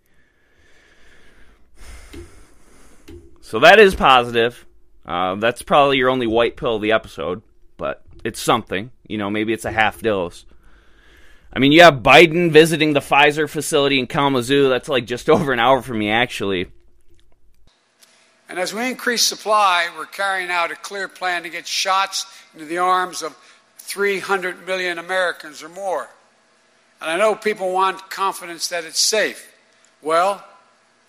So 3.51 3.59
that 3.59 3.79
is 3.79 3.95
positive. 3.95 4.65
Uh, 5.05 5.35
that's 5.35 5.61
probably 5.61 5.97
your 5.97 6.09
only 6.09 6.25
white 6.25 6.55
pill 6.55 6.77
of 6.77 6.81
the 6.81 6.93
episode, 6.93 7.41
but 7.75 8.01
it's 8.23 8.39
something. 8.39 8.91
You 9.09 9.17
know, 9.17 9.29
maybe 9.29 9.51
it's 9.51 9.65
a 9.65 9.73
half 9.73 10.01
dose. 10.01 10.45
I 11.51 11.59
mean, 11.59 11.73
you 11.73 11.81
have 11.81 11.95
Biden 11.95 12.49
visiting 12.49 12.93
the 12.93 13.01
Pfizer 13.01 13.49
facility 13.49 13.99
in 13.99 14.07
Kalamazoo. 14.07 14.69
That's 14.69 14.87
like 14.87 15.03
just 15.03 15.29
over 15.29 15.51
an 15.51 15.59
hour 15.59 15.81
from 15.81 15.99
me, 15.99 16.09
actually. 16.09 16.67
And 18.47 18.57
as 18.57 18.73
we 18.73 18.87
increase 18.87 19.23
supply, 19.23 19.89
we're 19.97 20.05
carrying 20.05 20.49
out 20.49 20.71
a 20.71 20.75
clear 20.75 21.09
plan 21.09 21.43
to 21.43 21.49
get 21.49 21.67
shots 21.67 22.25
into 22.53 22.63
the 22.63 22.77
arms 22.77 23.21
of 23.21 23.37
300 23.79 24.65
million 24.65 24.97
Americans 24.97 25.61
or 25.61 25.67
more. 25.67 26.07
And 27.01 27.09
I 27.09 27.17
know 27.17 27.35
people 27.35 27.73
want 27.73 28.09
confidence 28.09 28.69
that 28.69 28.85
it's 28.85 29.01
safe. 29.01 29.53
Well, 30.01 30.41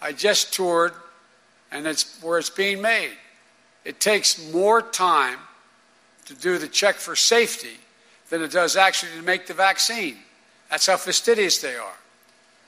I 0.00 0.10
just 0.10 0.52
toured 0.52 0.94
and 1.72 1.86
it's 1.86 2.22
where 2.22 2.38
it's 2.38 2.50
being 2.50 2.80
made. 2.80 3.12
It 3.84 3.98
takes 3.98 4.52
more 4.52 4.82
time 4.82 5.38
to 6.26 6.34
do 6.34 6.58
the 6.58 6.68
check 6.68 6.96
for 6.96 7.16
safety 7.16 7.76
than 8.28 8.42
it 8.42 8.52
does 8.52 8.76
actually 8.76 9.12
to 9.16 9.22
make 9.22 9.46
the 9.46 9.54
vaccine. 9.54 10.16
That's 10.70 10.86
how 10.86 10.96
fastidious 10.96 11.58
they 11.58 11.74
are. 11.74 11.96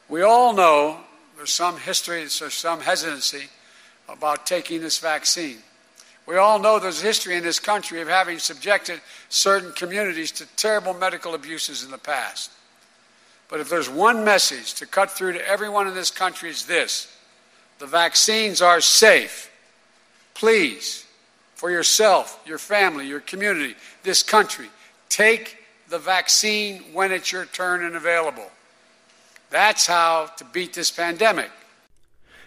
We 0.08 0.22
all 0.22 0.52
know 0.52 0.98
there's 1.36 1.52
some 1.52 1.78
history, 1.78 2.18
there's 2.18 2.54
some 2.54 2.80
hesitancy 2.80 3.48
about 4.08 4.46
taking 4.46 4.80
this 4.80 4.98
vaccine. 4.98 5.58
We 6.26 6.36
all 6.36 6.58
know 6.58 6.78
there's 6.78 7.00
history 7.00 7.36
in 7.36 7.42
this 7.42 7.60
country 7.60 8.00
of 8.00 8.08
having 8.08 8.38
subjected 8.38 9.00
certain 9.28 9.72
communities 9.72 10.32
to 10.32 10.46
terrible 10.56 10.94
medical 10.94 11.34
abuses 11.34 11.84
in 11.84 11.90
the 11.90 11.98
past. 11.98 12.50
But 13.48 13.60
if 13.60 13.68
there's 13.68 13.90
one 13.90 14.24
message 14.24 14.74
to 14.74 14.86
cut 14.86 15.10
through 15.10 15.34
to 15.34 15.48
everyone 15.48 15.86
in 15.86 15.94
this 15.94 16.10
country, 16.10 16.50
it's 16.50 16.64
this 16.64 17.14
the 17.78 17.86
vaccines 17.86 18.62
are 18.62 18.80
safe. 18.80 19.50
Please, 20.34 21.06
for 21.54 21.70
yourself, 21.70 22.40
your 22.46 22.58
family, 22.58 23.06
your 23.06 23.20
community, 23.20 23.74
this 24.02 24.22
country, 24.22 24.68
take 25.08 25.58
the 25.88 25.98
vaccine 25.98 26.82
when 26.92 27.12
it's 27.12 27.30
your 27.30 27.46
turn 27.46 27.84
and 27.84 27.96
available. 27.96 28.50
That's 29.50 29.86
how 29.86 30.26
to 30.36 30.44
beat 30.44 30.72
this 30.72 30.90
pandemic. 30.90 31.50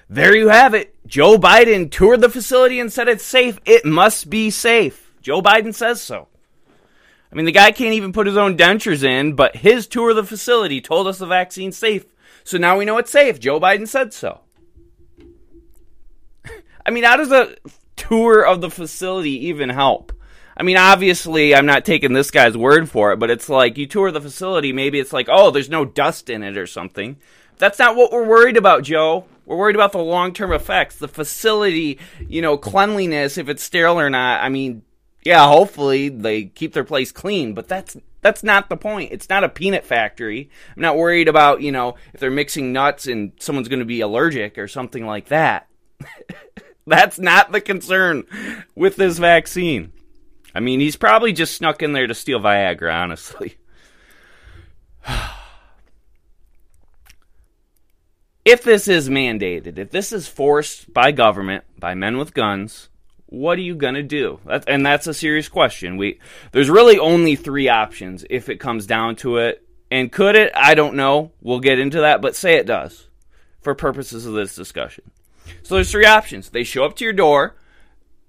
There 0.09 0.35
you 0.35 0.49
have 0.49 0.73
it. 0.73 0.95
Joe 1.05 1.37
Biden 1.37 1.91
toured 1.91 2.21
the 2.21 2.29
facility 2.29 2.79
and 2.79 2.91
said 2.91 3.07
it's 3.07 3.25
safe. 3.25 3.59
It 3.65 3.85
must 3.85 4.29
be 4.29 4.49
safe. 4.49 5.11
Joe 5.21 5.41
Biden 5.41 5.73
says 5.73 6.01
so. 6.01 6.27
I 7.31 7.35
mean, 7.35 7.45
the 7.45 7.51
guy 7.51 7.71
can't 7.71 7.93
even 7.93 8.13
put 8.13 8.27
his 8.27 8.37
own 8.37 8.57
dentures 8.57 9.03
in, 9.03 9.33
but 9.33 9.57
his 9.57 9.85
tour 9.85 10.11
of 10.11 10.15
the 10.15 10.23
facility 10.23 10.79
told 10.79 11.07
us 11.07 11.17
the 11.17 11.25
vaccine's 11.25 11.77
safe. 11.77 12.05
So 12.45 12.57
now 12.57 12.77
we 12.77 12.85
know 12.85 12.97
it's 12.97 13.11
safe. 13.11 13.39
Joe 13.39 13.59
Biden 13.59 13.87
said 13.87 14.13
so. 14.13 14.39
I 16.87 16.91
mean, 16.91 17.03
how 17.03 17.17
does 17.17 17.31
a 17.31 17.55
tour 17.97 18.45
of 18.45 18.61
the 18.61 18.71
facility 18.71 19.47
even 19.47 19.69
help? 19.69 20.13
I 20.55 20.63
mean, 20.63 20.77
obviously, 20.77 21.53
I'm 21.53 21.65
not 21.65 21.85
taking 21.85 22.13
this 22.13 22.31
guy's 22.31 22.57
word 22.57 22.89
for 22.89 23.11
it, 23.11 23.19
but 23.19 23.29
it's 23.29 23.49
like 23.49 23.77
you 23.77 23.85
tour 23.85 24.09
the 24.09 24.21
facility, 24.21 24.73
maybe 24.73 24.99
it's 24.99 25.13
like, 25.13 25.27
oh, 25.29 25.51
there's 25.51 25.69
no 25.69 25.85
dust 25.85 26.29
in 26.29 26.41
it 26.41 26.57
or 26.57 26.65
something. 26.65 27.17
That's 27.57 27.77
not 27.77 27.95
what 27.95 28.11
we're 28.11 28.25
worried 28.25 28.57
about, 28.57 28.83
Joe. 28.83 29.25
We're 29.45 29.57
worried 29.57 29.75
about 29.75 29.91
the 29.91 29.99
long 29.99 30.33
term 30.33 30.51
effects, 30.51 30.95
the 30.95 31.07
facility, 31.07 31.99
you 32.27 32.41
know, 32.41 32.57
cleanliness, 32.57 33.37
if 33.37 33.49
it's 33.49 33.63
sterile 33.63 33.99
or 33.99 34.09
not. 34.09 34.43
I 34.43 34.49
mean, 34.49 34.83
yeah, 35.23 35.47
hopefully 35.47 36.09
they 36.09 36.45
keep 36.45 36.73
their 36.73 36.83
place 36.83 37.11
clean, 37.11 37.53
but 37.53 37.67
that's 37.67 37.97
that's 38.21 38.43
not 38.43 38.69
the 38.69 38.77
point. 38.77 39.11
It's 39.11 39.29
not 39.29 39.43
a 39.43 39.49
peanut 39.49 39.85
factory. 39.85 40.49
I'm 40.75 40.81
not 40.81 40.97
worried 40.97 41.27
about, 41.27 41.61
you 41.61 41.71
know, 41.71 41.95
if 42.13 42.19
they're 42.19 42.31
mixing 42.31 42.73
nuts 42.73 43.07
and 43.07 43.31
someone's 43.39 43.67
going 43.67 43.79
to 43.79 43.85
be 43.85 44.01
allergic 44.01 44.57
or 44.57 44.67
something 44.67 45.05
like 45.05 45.27
that. 45.27 45.67
That's 46.95 47.19
not 47.19 47.51
the 47.51 47.59
concern 47.59 48.23
with 48.73 48.95
this 48.95 49.19
vaccine. 49.19 49.91
I 50.55 50.61
mean, 50.61 50.79
he's 50.79 50.95
probably 50.95 51.33
just 51.33 51.55
snuck 51.55 51.83
in 51.83 51.91
there 51.91 52.07
to 52.07 52.15
steal 52.15 52.39
Viagra, 52.39 52.93
honestly. 52.93 53.57
if 58.45 58.63
this 58.63 58.87
is 58.87 59.09
mandated, 59.09 59.77
if 59.77 59.91
this 59.91 60.13
is 60.13 60.29
forced 60.29 60.93
by 60.93 61.11
government, 61.11 61.65
by 61.77 61.93
men 61.93 62.17
with 62.17 62.33
guns, 62.33 62.87
what 63.25 63.57
are 63.57 63.63
you 63.63 63.75
going 63.75 63.95
to 63.95 64.03
do? 64.03 64.39
And 64.65 64.85
that's 64.85 65.07
a 65.07 65.13
serious 65.13 65.49
question. 65.49 65.97
We 65.97 66.21
there's 66.53 66.69
really 66.69 66.97
only 66.97 67.35
3 67.35 67.67
options 67.67 68.23
if 68.29 68.47
it 68.47 68.61
comes 68.61 68.85
down 68.87 69.17
to 69.17 69.37
it. 69.37 69.61
And 69.91 70.09
could 70.09 70.37
it? 70.37 70.53
I 70.55 70.73
don't 70.73 70.95
know. 70.95 71.33
We'll 71.41 71.59
get 71.59 71.79
into 71.79 71.99
that, 72.01 72.21
but 72.21 72.37
say 72.37 72.55
it 72.55 72.65
does 72.65 73.09
for 73.59 73.75
purposes 73.75 74.25
of 74.25 74.33
this 74.33 74.55
discussion. 74.55 75.11
So 75.63 75.75
there's 75.75 75.91
three 75.91 76.05
options. 76.05 76.49
They 76.49 76.63
show 76.63 76.85
up 76.85 76.95
to 76.97 77.03
your 77.03 77.13
door, 77.13 77.55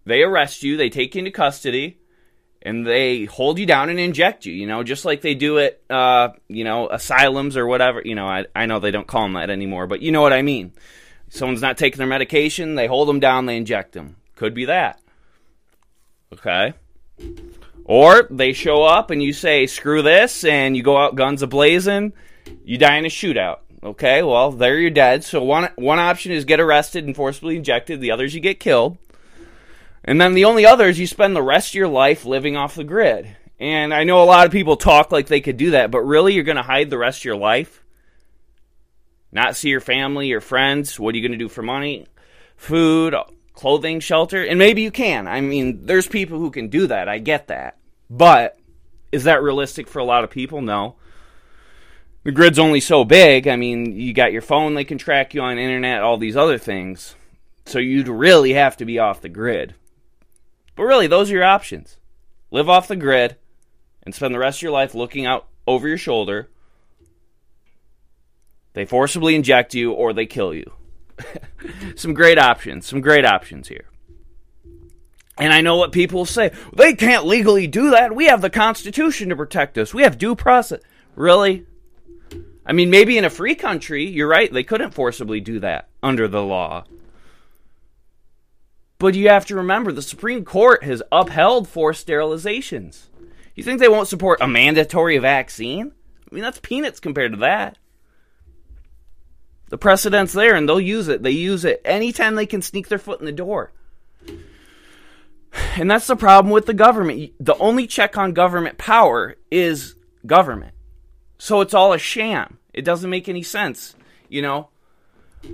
they 0.05 0.23
arrest 0.23 0.63
you, 0.63 0.77
they 0.77 0.91
take 0.91 1.15
you 1.15 1.21
into 1.21 1.31
custody, 1.31 1.99
and 2.63 2.87
they 2.87 3.25
hold 3.25 3.59
you 3.59 3.67
down 3.67 3.89
and 3.89 4.01
inject 4.01 4.45
you, 4.47 4.53
you 4.53 4.67
know, 4.67 4.83
just 4.83 5.05
like 5.05 5.21
they 5.21 5.35
do 5.35 5.59
at, 5.59 5.81
uh, 5.89 6.31
you 6.49 6.65
know, 6.65 6.89
asylums 6.89 7.57
or 7.57 7.67
whatever. 7.67 8.03
You 8.05 8.15
know, 8.15 8.27
I, 8.27 8.47
I 8.55 8.67
know 8.67 8.81
they 8.81 8.91
don't 8.91 9.07
call 9.07 9.23
them 9.23 9.35
that 9.35 9.51
anymore, 9.51 9.87
but 9.87 10.03
you 10.03 10.11
know 10.11 10.23
what 10.23 10.33
I 10.33 10.43
mean. 10.43 10.73
Someone's 11.29 11.63
not 11.63 11.79
taking 11.79 11.99
their 11.99 12.07
medication, 12.07 12.75
they 12.75 12.87
hold 12.87 13.09
them 13.09 13.21
down, 13.21 13.47
they 13.47 13.57
inject 13.57 13.93
them. 13.93 14.17
Could 14.35 14.55
be 14.55 14.65
that. 14.65 15.01
Okay. 16.33 16.73
Or 17.85 18.27
they 18.31 18.53
show 18.53 18.83
up 18.83 19.11
and 19.11 19.23
you 19.23 19.33
say, 19.33 19.67
screw 19.67 20.03
this, 20.03 20.45
and 20.45 20.77
you 20.77 20.83
go 20.83 20.97
out 20.97 21.17
guns 21.17 21.43
a 21.43 21.47
blazing, 21.47 22.13
you 22.65 22.79
die 22.79 22.97
in 22.97 23.05
a 23.05 23.09
shootout. 23.09 23.59
Okay, 23.83 24.23
well, 24.23 24.51
there 24.51 24.79
you're 24.79 24.91
dead. 24.91 25.23
So 25.23 25.43
one 25.43 25.69
one 25.77 25.99
option 25.99 26.33
is 26.33 26.45
get 26.45 26.61
arrested 26.61 27.05
and 27.05 27.15
forcibly 27.15 27.57
injected. 27.57 28.01
The 28.01 28.11
others 28.11 28.35
you 28.35 28.41
get 28.41 28.59
killed. 28.59 28.99
And 30.05 30.21
then 30.21 30.35
the 30.35 30.47
only 30.47 30.67
other 30.67 30.89
is 30.89 30.99
you 30.99 31.07
spend 31.07 31.37
the 31.37 31.43
rest 31.43 31.71
of 31.71 31.75
your 31.75 31.89
life 31.89 32.25
living 32.25 32.57
off 32.57 32.75
the 32.75 32.85
grid. 32.85 33.37
And 33.61 33.93
I 33.93 34.05
know 34.05 34.23
a 34.23 34.25
lot 34.25 34.47
of 34.47 34.53
people 34.53 34.77
talk 34.77 35.13
like 35.13 35.27
they 35.27 35.41
could 35.41 35.57
do 35.57 35.73
that, 35.73 35.91
but 35.91 36.01
really 36.01 36.35
you're 36.35 36.45
going 36.45 36.57
to 36.57 36.63
hide 36.63 36.91
the 36.91 36.99
rest 36.99 37.21
of 37.21 37.25
your 37.25 37.37
life? 37.37 37.83
Not 39.31 39.57
see 39.57 39.69
your 39.69 39.81
family, 39.81 40.29
your 40.29 40.41
friends? 40.41 40.99
What 40.99 41.15
are 41.15 41.19
you 41.19 41.23
going 41.29 41.39
to 41.39 41.45
do 41.45 41.49
for 41.49 41.63
money? 41.63 42.07
Food, 42.57 43.15
clothing, 43.53 44.01
shelter? 44.01 44.43
And 44.43 44.59
maybe 44.59 44.83
you 44.83 44.91
can. 44.91 45.29
I 45.29 45.41
mean, 45.41 45.85
there's 45.85 46.07
people 46.07 46.39
who 46.39 46.51
can 46.51 46.69
do 46.69 46.87
that. 46.87 47.09
I 47.09 47.19
get 47.19 47.49
that. 47.49 47.77
But 48.09 48.59
is 49.13 49.25
that 49.25 49.43
realistic 49.43 49.89
for 49.89 49.99
a 49.99 50.05
lot 50.05 50.25
of 50.25 50.31
people? 50.31 50.63
No 50.63 50.97
the 52.25 52.33
grid's 52.33 52.59
only 52.59 52.81
so 52.81 53.05
big. 53.05 53.49
I 53.49 53.57
mean, 53.57 53.99
you 53.99 54.13
got 54.13 54.33
your 54.33 54.43
phone, 54.43 54.75
they 54.75 54.85
can 54.85 54.99
track 54.99 55.35
you 55.35 55.41
on 55.41 55.59
internet, 55.59 56.03
all 56.03 56.17
these 56.17 56.37
other 56.37 56.59
things. 56.59 57.15
So 57.67 57.79
you'd 57.79 58.09
really 58.09 58.55
have 58.55 58.77
to 58.79 58.85
be 58.85 58.99
off 58.99 59.21
the 59.21 59.29
grid. 59.29 59.75
But 60.75 60.85
really, 60.85 61.07
those 61.07 61.31
are 61.31 61.35
your 61.35 61.45
options. 61.45 61.99
Live 62.51 62.69
off 62.69 62.89
the 62.89 62.97
grid 62.97 63.37
and 64.03 64.15
spend 64.15 64.35
the 64.35 64.39
rest 64.39 64.59
of 64.59 64.63
your 64.63 64.73
life 64.73 64.95
looking 64.95 65.27
out 65.27 65.47
over 65.67 65.87
your 65.87 65.99
shoulder. 65.99 66.49
They 68.73 68.85
forcibly 68.85 69.35
inject 69.35 69.75
you 69.75 69.93
or 69.93 70.13
they 70.13 70.27
kill 70.27 70.55
you. 70.55 70.73
some 71.97 72.15
great 72.15 72.39
options, 72.39 72.87
some 72.87 73.01
great 73.01 73.25
options 73.25 73.69
here. 73.69 73.87
And 75.37 75.53
I 75.53 75.61
know 75.61 75.77
what 75.77 75.93
people 75.93 76.27
say. 76.27 76.53
They 76.73 76.95
can't 76.95 77.27
legally 77.27 77.67
do 77.67 77.91
that. 77.91 78.15
We 78.15 78.27
have 78.27 78.41
the 78.41 78.51
Constitution 78.51 79.29
to 79.29 79.37
protect 79.37 79.79
us. 79.79 79.95
We 79.95 80.03
have 80.03 80.19
due 80.19 80.35
process. 80.35 80.81
Really? 81.15 81.67
I 82.69 82.75
mean, 82.75 82.91
maybe 82.91 83.17
in 83.17 83.25
a 83.25 83.31
free 83.31 83.55
country, 83.55 84.07
you're 84.07 84.29
right, 84.29 84.53
they 84.53 84.63
couldn't 84.63 84.93
forcibly 84.93 85.41
do 85.41 85.59
that 85.61 85.89
under 86.03 86.29
the 86.29 86.43
law. 86.43 86.85
But 88.99 89.15
you 89.15 89.31
have 89.31 89.47
to 89.47 89.57
remember 89.57 89.91
the 89.91 90.03
Supreme 90.03 90.45
Court 90.45 90.85
has 90.85 91.03
upheld 91.11 91.67
forced 91.67 92.07
sterilizations. 92.07 93.07
You 93.55 93.65
think 93.65 93.81
they 93.81 93.89
won't 93.89 94.09
support 94.09 94.43
a 94.43 94.47
mandatory 94.47 95.17
vaccine? 95.17 95.93
I 96.31 96.35
mean, 96.35 96.43
that's 96.43 96.61
peanuts 96.61 97.01
compared 97.01 97.33
to 97.33 97.39
that. 97.39 97.79
The 99.71 99.79
precedent's 99.79 100.35
there 100.35 100.55
and 100.55 100.69
they'll 100.69 100.81
use 100.81 101.09
it. 101.09 101.23
They 101.23 101.31
use 101.31 101.65
it 101.65 101.81
anytime 101.87 102.35
they 102.35 102.47
can 102.47 102.61
sneak 102.61 102.89
their 102.89 102.99
foot 102.99 103.21
in 103.21 103.27
the 103.27 103.33
door. 103.33 103.73
And 105.77 105.91
that's 105.91 106.07
the 106.07 106.15
problem 106.15 106.53
with 106.53 106.67
the 106.67 106.75
government. 106.75 107.33
The 107.41 107.57
only 107.57 107.87
check 107.87 108.19
on 108.19 108.33
government 108.35 108.77
power 108.77 109.37
is 109.51 109.95
government. 110.27 110.75
So 111.39 111.63
it's 111.63 111.73
all 111.73 111.93
a 111.93 111.99
sham. 111.99 112.58
It 112.79 112.85
doesn't 112.85 113.11
make 113.11 113.29
any 113.29 113.43
sense, 113.43 113.97
you 114.29 114.41
know? 114.41 114.69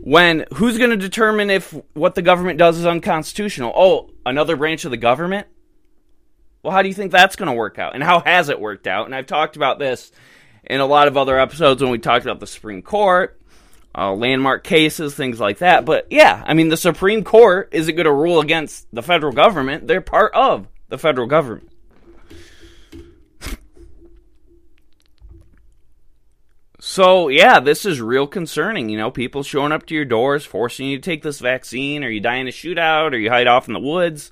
When 0.02 0.44
who's 0.52 0.76
going 0.76 0.90
to 0.90 0.96
determine 0.96 1.48
if 1.48 1.74
what 1.94 2.14
the 2.14 2.20
government 2.20 2.58
does 2.58 2.78
is 2.78 2.84
unconstitutional? 2.84 3.72
Oh, 3.74 4.10
another 4.26 4.56
branch 4.56 4.84
of 4.84 4.90
the 4.90 4.98
government? 4.98 5.46
Well, 6.62 6.72
how 6.74 6.82
do 6.82 6.88
you 6.88 6.94
think 6.94 7.12
that's 7.12 7.36
going 7.36 7.50
to 7.50 7.56
work 7.56 7.78
out? 7.78 7.94
And 7.94 8.02
how 8.02 8.20
has 8.20 8.50
it 8.50 8.60
worked 8.60 8.86
out? 8.86 9.06
And 9.06 9.14
I've 9.14 9.26
talked 9.26 9.56
about 9.56 9.78
this 9.78 10.12
in 10.64 10.80
a 10.80 10.86
lot 10.86 11.08
of 11.08 11.16
other 11.16 11.38
episodes 11.38 11.82
when 11.82 11.90
we 11.90 11.98
talked 11.98 12.26
about 12.26 12.40
the 12.40 12.46
Supreme 12.46 12.82
Court, 12.82 13.40
uh, 13.96 14.12
landmark 14.12 14.62
cases, 14.62 15.14
things 15.14 15.40
like 15.40 15.58
that. 15.58 15.86
But 15.86 16.08
yeah, 16.10 16.44
I 16.46 16.52
mean, 16.52 16.68
the 16.68 16.76
Supreme 16.76 17.24
Court 17.24 17.70
isn't 17.72 17.94
going 17.94 18.04
to 18.04 18.12
rule 18.12 18.40
against 18.40 18.86
the 18.92 19.02
federal 19.02 19.32
government. 19.32 19.86
They're 19.86 20.02
part 20.02 20.34
of 20.34 20.68
the 20.90 20.98
federal 20.98 21.26
government. 21.26 21.70
So, 26.86 27.28
yeah, 27.28 27.60
this 27.60 27.86
is 27.86 27.98
real 27.98 28.26
concerning. 28.26 28.90
You 28.90 28.98
know, 28.98 29.10
people 29.10 29.42
showing 29.42 29.72
up 29.72 29.86
to 29.86 29.94
your 29.94 30.04
doors, 30.04 30.44
forcing 30.44 30.86
you 30.86 30.98
to 30.98 31.02
take 31.02 31.22
this 31.22 31.40
vaccine, 31.40 32.04
or 32.04 32.10
you 32.10 32.20
die 32.20 32.36
in 32.36 32.46
a 32.46 32.50
shootout, 32.50 33.14
or 33.14 33.16
you 33.16 33.30
hide 33.30 33.46
off 33.46 33.68
in 33.68 33.72
the 33.72 33.80
woods. 33.80 34.30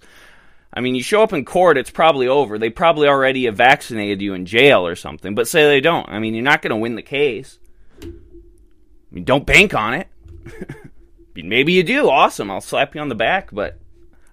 I 0.70 0.82
mean, 0.82 0.94
you 0.94 1.02
show 1.02 1.22
up 1.22 1.32
in 1.32 1.46
court, 1.46 1.78
it's 1.78 1.90
probably 1.90 2.28
over. 2.28 2.58
They 2.58 2.68
probably 2.68 3.08
already 3.08 3.46
have 3.46 3.56
vaccinated 3.56 4.20
you 4.20 4.34
in 4.34 4.44
jail 4.44 4.86
or 4.86 4.96
something, 4.96 5.34
but 5.34 5.48
say 5.48 5.64
they 5.64 5.80
don't. 5.80 6.06
I 6.10 6.18
mean, 6.18 6.34
you're 6.34 6.44
not 6.44 6.60
going 6.60 6.72
to 6.72 6.76
win 6.76 6.94
the 6.94 7.00
case. 7.00 7.58
I 8.02 8.08
mean, 9.10 9.24
don't 9.24 9.46
bank 9.46 9.72
on 9.72 9.94
it. 9.94 10.08
Maybe 11.34 11.72
you 11.72 11.82
do. 11.82 12.10
Awesome. 12.10 12.50
I'll 12.50 12.60
slap 12.60 12.94
you 12.94 13.00
on 13.00 13.08
the 13.08 13.14
back, 13.14 13.48
but 13.50 13.78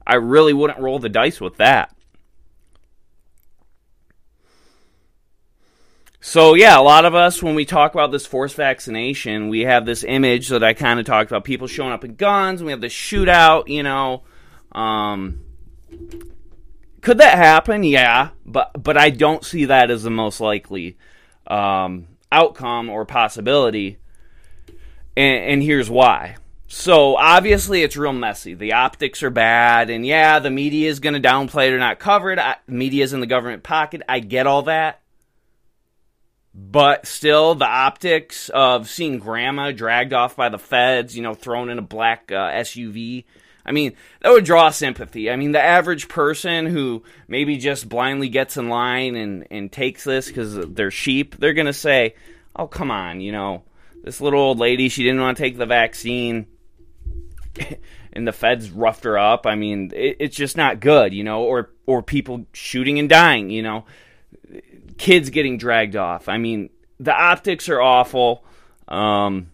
I 0.06 0.16
really 0.16 0.52
wouldn't 0.52 0.82
roll 0.82 1.00
the 1.00 1.08
dice 1.08 1.40
with 1.40 1.56
that. 1.56 1.96
So 6.22 6.54
yeah, 6.54 6.78
a 6.78 6.82
lot 6.82 7.06
of 7.06 7.16
us 7.16 7.42
when 7.42 7.56
we 7.56 7.66
talk 7.66 7.94
about 7.94 8.12
this 8.12 8.26
forced 8.26 8.56
vaccination, 8.56 9.48
we 9.48 9.62
have 9.62 9.86
this 9.86 10.04
image 10.04 10.50
that 10.50 10.64
I 10.64 10.74
kind 10.74 11.00
of 11.00 11.06
talked 11.06 11.32
about: 11.32 11.46
people 11.46 11.68
showing 11.68 11.94
up 11.94 12.04
in 12.04 12.16
guns. 12.16 12.62
we 12.62 12.72
have 12.72 12.82
this 12.82 12.94
shootout. 12.94 13.70
You 13.70 13.84
know, 13.84 14.24
um, 14.74 15.40
could 17.02 17.20
that 17.20 17.38
happen? 17.38 17.84
Yeah, 17.84 18.32
but 18.46 18.72
but 18.84 18.98
I 18.98 19.12
don't 19.12 19.46
see 19.46 19.66
that 19.66 19.90
as 19.90 20.04
the 20.04 20.10
most 20.10 20.42
likely 20.42 20.98
um, 21.48 22.08
outcome 22.32 22.90
or 22.90 23.06
possibility. 23.06 23.98
And, 25.16 25.44
and 25.46 25.64
here's 25.64 25.90
why. 25.90 26.36
So 26.68 27.16
obviously 27.16 27.82
it's 27.82 27.98
real 27.98 28.14
messy. 28.14 28.54
The 28.54 28.74
optics 28.74 29.24
are 29.24 29.30
bad, 29.30 29.90
and 29.90 30.06
yeah, 30.06 30.40
the 30.40 30.52
media 30.52 30.90
is 30.90 31.00
going 31.00 31.20
to 31.20 31.28
downplay 31.28 31.70
it 31.70 31.74
or 31.74 31.80
not 31.80 31.98
cover 31.98 32.30
it. 32.32 32.40
Media's 32.68 33.14
in 33.14 33.22
the 33.22 33.26
government 33.26 33.64
pocket. 33.64 34.02
I 34.08 34.20
get 34.20 34.46
all 34.46 34.64
that 34.64 35.02
but 36.54 37.06
still 37.06 37.56
the 37.56 37.66
optics 37.66 38.50
of 38.50 38.90
seeing 38.90 39.20
grandma 39.20 39.72
dragged 39.72 40.14
off 40.14 40.36
by 40.36 40.50
the 40.50 40.58
feds 40.58 41.16
you 41.16 41.22
know 41.22 41.34
thrown 41.34 41.70
in 41.70 41.78
a 41.78 41.84
black 41.84 42.32
uh, 42.32 42.52
suv 42.52 43.24
i 43.66 43.72
mean 43.72 43.94
that 44.22 44.32
would 44.32 44.46
draw 44.46 44.70
sympathy. 44.70 45.30
I 45.30 45.36
mean 45.36 45.52
the 45.52 45.62
average 45.62 46.08
person 46.08 46.66
who 46.66 47.04
maybe 47.28 47.58
just 47.58 47.88
blindly 47.88 48.30
gets 48.30 48.58
in 48.58 48.68
line 48.68 49.16
and, 49.16 49.48
and 49.52 49.72
takes 49.72 50.04
this 50.04 50.28
because 50.28 50.56
they're 50.74 50.92
sheep 50.92 51.36
they're 51.38 51.54
going 51.54 51.68
to 51.68 51.74
say 51.74 52.16
oh 52.56 52.68
come 52.68 52.90
on 52.90 53.22
you 53.22 53.32
know 53.32 53.64
this 54.04 54.22
little 54.22 54.40
old 54.40 54.60
lady 54.60 54.90
she 54.90 55.04
didn't 55.04 55.22
want 55.22 55.38
to 55.38 55.44
take 55.44 55.58
the 55.58 55.66
vaccine. 55.66 56.48
And 58.12 58.28
the 58.28 58.32
feds 58.32 58.72
roughed 58.72 59.04
her 59.04 59.20
up. 59.20 59.46
I 59.46 59.54
mean 59.54 59.92
it, 59.94 60.18
it's 60.20 60.36
just 60.36 60.58
not 60.58 60.80
good 60.80 61.14
you 61.14 61.24
know 61.24 61.44
or 61.44 61.70
or 61.86 62.02
people 62.02 62.48
shooting 62.54 62.98
and 62.98 63.08
dying 63.08 63.52
you 63.52 63.62
know 63.62 63.86
kids 65.00 65.32
getting 65.32 65.58
dragged 65.58 65.96
off. 65.96 66.30
I 66.30 66.38
mean, 66.38 66.70
the 67.00 67.16
optics 67.16 67.70
are 67.70 67.82
awful. 67.82 68.44
Um, 68.88 69.50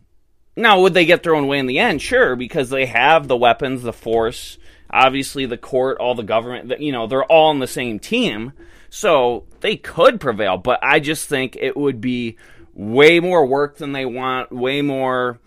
now, 0.57 0.81
would 0.81 0.93
they 0.93 1.05
get 1.05 1.23
thrown 1.23 1.45
away 1.45 1.59
in 1.59 1.67
the 1.67 1.79
end? 1.79 2.01
Sure, 2.01 2.35
because 2.35 2.69
they 2.69 2.87
have 2.87 3.27
the 3.27 3.37
weapons, 3.37 3.83
the 3.83 3.93
force, 3.93 4.57
obviously 4.89 5.45
the 5.45 5.57
court, 5.57 5.99
all 5.99 6.15
the 6.15 6.23
government. 6.23 6.81
You 6.81 6.91
know, 6.91 7.07
they're 7.07 7.23
all 7.23 7.49
on 7.49 7.59
the 7.59 7.67
same 7.67 7.99
team, 7.99 8.53
so 8.89 9.45
they 9.61 9.77
could 9.77 10.19
prevail. 10.19 10.57
But 10.57 10.79
I 10.81 10.99
just 10.99 11.29
think 11.29 11.55
it 11.55 11.77
would 11.77 12.01
be 12.01 12.37
way 12.73 13.19
more 13.19 13.45
work 13.45 13.77
than 13.77 13.91
they 13.91 14.05
want, 14.05 14.51
way 14.51 14.81
more, 14.81 15.39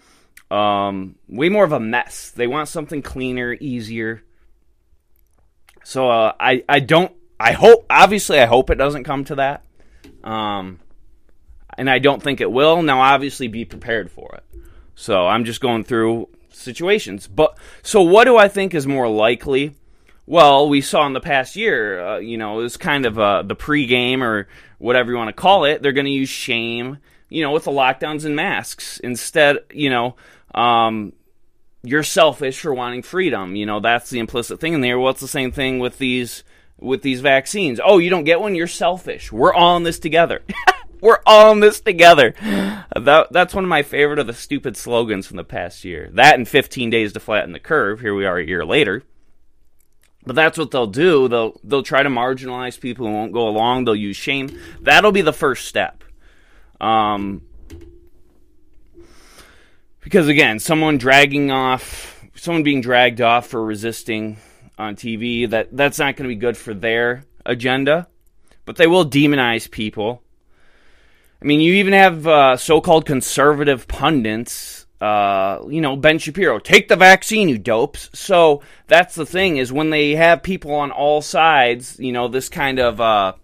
um, 0.51 1.17
way 1.29 1.49
more 1.49 1.65
of 1.65 1.73
a 1.73 1.81
mess. 1.81 2.31
They 2.31 2.47
want 2.47 2.69
something 2.69 3.03
cleaner, 3.03 3.57
easier. 3.59 4.23
So 5.83 6.09
uh, 6.09 6.35
I, 6.39 6.65
I 6.69 6.81
don't. 6.81 7.13
I 7.41 7.53
hope. 7.53 7.87
Obviously, 7.89 8.39
I 8.39 8.47
hope 8.47 8.69
it 8.71 8.77
doesn't 8.77 9.05
come 9.05 9.25
to 9.25 9.37
that. 9.37 9.65
Um, 10.25 10.81
and 11.77 11.89
I 11.89 11.99
don't 11.99 12.23
think 12.23 12.41
it 12.41 12.51
will. 12.51 12.83
Now, 12.83 13.01
obviously, 13.01 13.49
be 13.49 13.65
prepared 13.65 14.11
for 14.11 14.35
it. 14.35 14.61
So 14.95 15.27
I'm 15.27 15.45
just 15.45 15.61
going 15.61 15.85
through 15.85 16.29
situations. 16.51 17.29
But 17.29 17.57
so 17.83 18.03
what 18.03 18.25
do 18.25 18.37
I 18.37 18.49
think 18.49 18.75
is 18.75 18.87
more 18.87 19.09
likely? 19.09 19.77
Well, 20.27 20.69
we 20.69 20.81
saw 20.81 21.07
in 21.07 21.15
the 21.15 21.21
past 21.21 21.57
year, 21.57 22.05
uh, 22.05 22.19
you 22.19 22.37
know, 22.37 22.59
it 22.59 22.63
was 22.65 22.77
kind 22.77 23.07
of 23.07 23.19
uh, 23.19 23.43
the 23.43 23.57
pregame 23.57 24.21
or 24.21 24.49
whatever 24.79 25.11
you 25.11 25.17
want 25.17 25.29
to 25.29 25.41
call 25.41 25.65
it. 25.65 25.81
They're 25.81 25.93
going 25.93 26.05
to 26.05 26.11
use 26.11 26.29
shame, 26.29 26.99
you 27.31 27.43
know, 27.43 27.53
with 27.53 27.65
the 27.65 27.71
lockdowns 27.71 28.25
and 28.25 28.37
masks 28.37 28.99
instead. 28.99 29.59
You 29.73 29.89
know, 29.89 30.17
um, 30.55 31.13
you're 31.83 32.03
selfish 32.03 32.61
for 32.61 32.75
wanting 32.75 33.03
freedom. 33.03 33.57
You 33.57 33.65
know, 33.65 33.81
that's 33.81 34.11
the 34.11 34.19
implicit 34.19 34.61
thing 34.61 34.75
in 34.75 34.81
there. 34.81 34.99
Well, 34.99 35.13
it's 35.13 35.21
the 35.21 35.29
same 35.29 35.53
thing 35.53 35.79
with 35.79 35.97
these 35.99 36.43
with 36.79 37.03
these 37.03 37.21
vaccines. 37.21 37.81
Oh, 37.83 37.99
you 37.99 38.11
don't 38.11 38.25
get 38.25 38.41
one? 38.41 38.55
You're 38.55 38.67
selfish. 38.67 39.33
We're 39.33 39.53
all 39.53 39.77
in 39.77 39.83
this 39.83 39.99
together. 39.99 40.43
We're 41.01 41.21
all 41.27 41.53
in 41.53 41.61
this 41.61 41.81
together. 41.81 42.35
That, 42.41 43.29
that's 43.31 43.55
one 43.55 43.65
of 43.65 43.71
my 43.71 43.83
favorite 43.83 44.19
of 44.19 44.27
the 44.27 44.35
stupid 44.35 44.77
slogans 44.77 45.27
from 45.27 45.37
the 45.37 45.45
past 45.45 45.85
year. 45.85 46.11
That 46.13 46.37
and 46.37 46.49
15 46.49 46.91
days 46.91 47.13
to 47.13 47.21
flatten 47.21 47.53
the 47.53 47.61
curve. 47.61 48.01
Here 48.01 48.15
we 48.15 48.27
are 48.27 48.39
a 48.39 48.47
year 48.47 48.65
later. 48.65 49.05
But 50.27 50.35
that's 50.35 50.59
what 50.59 50.73
they'll 50.73 50.89
do. 50.89 51.29
They'll 51.29 51.59
they'll 51.65 51.83
try 51.83 52.03
to 52.03 52.11
marginalize 52.11 52.79
people 52.79 53.07
who 53.07 53.13
won't 53.13 53.33
go 53.33 53.49
along. 53.49 53.85
They'll 53.85 53.97
use 53.97 54.17
shame. 54.17 54.59
That'll 54.81 55.13
be 55.13 55.23
the 55.23 55.33
first 55.33 55.67
step. 55.67 56.05
Um, 56.81 57.43
because 60.01 60.29
again, 60.29 60.59
someone 60.59 60.99
dragging 60.99 61.51
off, 61.51 62.27
someone 62.35 62.63
being 62.63 62.83
dragged 62.83 63.21
off 63.21 63.47
for 63.47 63.65
resisting 63.65 64.37
on 64.79 64.97
TV, 64.97 65.51
that 65.51 65.77
that's 65.77 65.99
not 65.99 66.17
going 66.17 66.29
to 66.29 66.35
be 66.35 66.41
good 66.41 66.57
for 66.57 66.73
their 66.73 67.25
agenda. 67.45 68.09
But 68.65 68.77
they 68.77 68.87
will 68.87 69.05
demonize 69.05 69.71
people 69.71 70.23
I 71.41 71.45
mean, 71.45 71.61
you 71.61 71.75
even 71.75 71.93
have 71.93 72.27
uh, 72.27 72.57
so-called 72.57 73.07
conservative 73.07 73.87
pundits. 73.87 74.87
Uh, 75.01 75.61
you 75.69 75.81
know, 75.81 75.95
Ben 75.95 76.19
Shapiro, 76.19 76.59
take 76.59 76.89
the 76.89 76.97
vaccine, 76.97 77.49
you 77.49 77.59
dopes. 77.59 78.11
So 78.13 78.63
that's 78.89 79.15
the 79.15 79.27
thing 79.27 79.59
is 79.59 79.73
when 79.73 79.91
they 79.91 80.17
have 80.17 80.43
people 80.43 80.75
on 80.75 80.91
all 80.91 81.23
sides, 81.23 81.97
you 82.01 82.11
know, 82.11 82.27
this 82.27 82.49
kind 82.49 82.81
of 82.81 83.01
uh, 83.01 83.35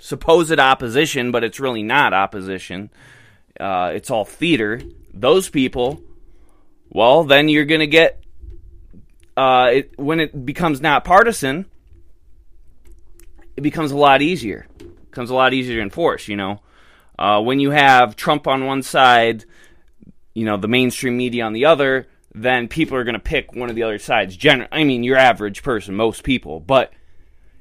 supposed 0.00 0.58
opposition, 0.58 1.30
but 1.30 1.44
it's 1.44 1.60
really 1.60 1.84
not 1.84 2.12
opposition. 2.12 2.90
Uh, 3.60 3.92
it's 3.94 4.10
all 4.10 4.24
theater. 4.24 4.82
Those 5.14 5.48
people, 5.48 6.02
well, 6.90 7.22
then 7.22 7.48
you're 7.48 7.64
going 7.64 7.80
to 7.80 7.86
get 7.86 8.24
uh, 9.38 9.70
it, 9.72 9.98
when 9.98 10.20
it 10.20 10.44
becomes 10.44 10.80
not 10.80 11.04
partisan. 11.04 11.66
It 13.56 13.62
becomes 13.62 13.90
a 13.90 13.96
lot 13.96 14.22
easier. 14.22 14.68
It 14.78 15.10
becomes 15.10 15.30
a 15.30 15.34
lot 15.34 15.52
easier 15.52 15.76
to 15.76 15.82
enforce. 15.82 16.28
You 16.28 16.36
know. 16.36 16.60
Uh, 17.18 17.40
when 17.40 17.58
you 17.58 17.70
have 17.70 18.14
Trump 18.14 18.46
on 18.46 18.64
one 18.64 18.82
side, 18.82 19.44
you 20.34 20.44
know, 20.44 20.56
the 20.56 20.68
mainstream 20.68 21.16
media 21.16 21.44
on 21.44 21.52
the 21.52 21.64
other, 21.64 22.06
then 22.32 22.68
people 22.68 22.96
are 22.96 23.02
going 23.02 23.14
to 23.14 23.20
pick 23.20 23.54
one 23.54 23.68
of 23.68 23.74
the 23.74 23.82
other 23.82 23.98
sides. 23.98 24.36
Gen- 24.36 24.68
I 24.70 24.84
mean, 24.84 25.02
your 25.02 25.16
average 25.16 25.64
person, 25.64 25.96
most 25.96 26.22
people. 26.22 26.60
But 26.60 26.92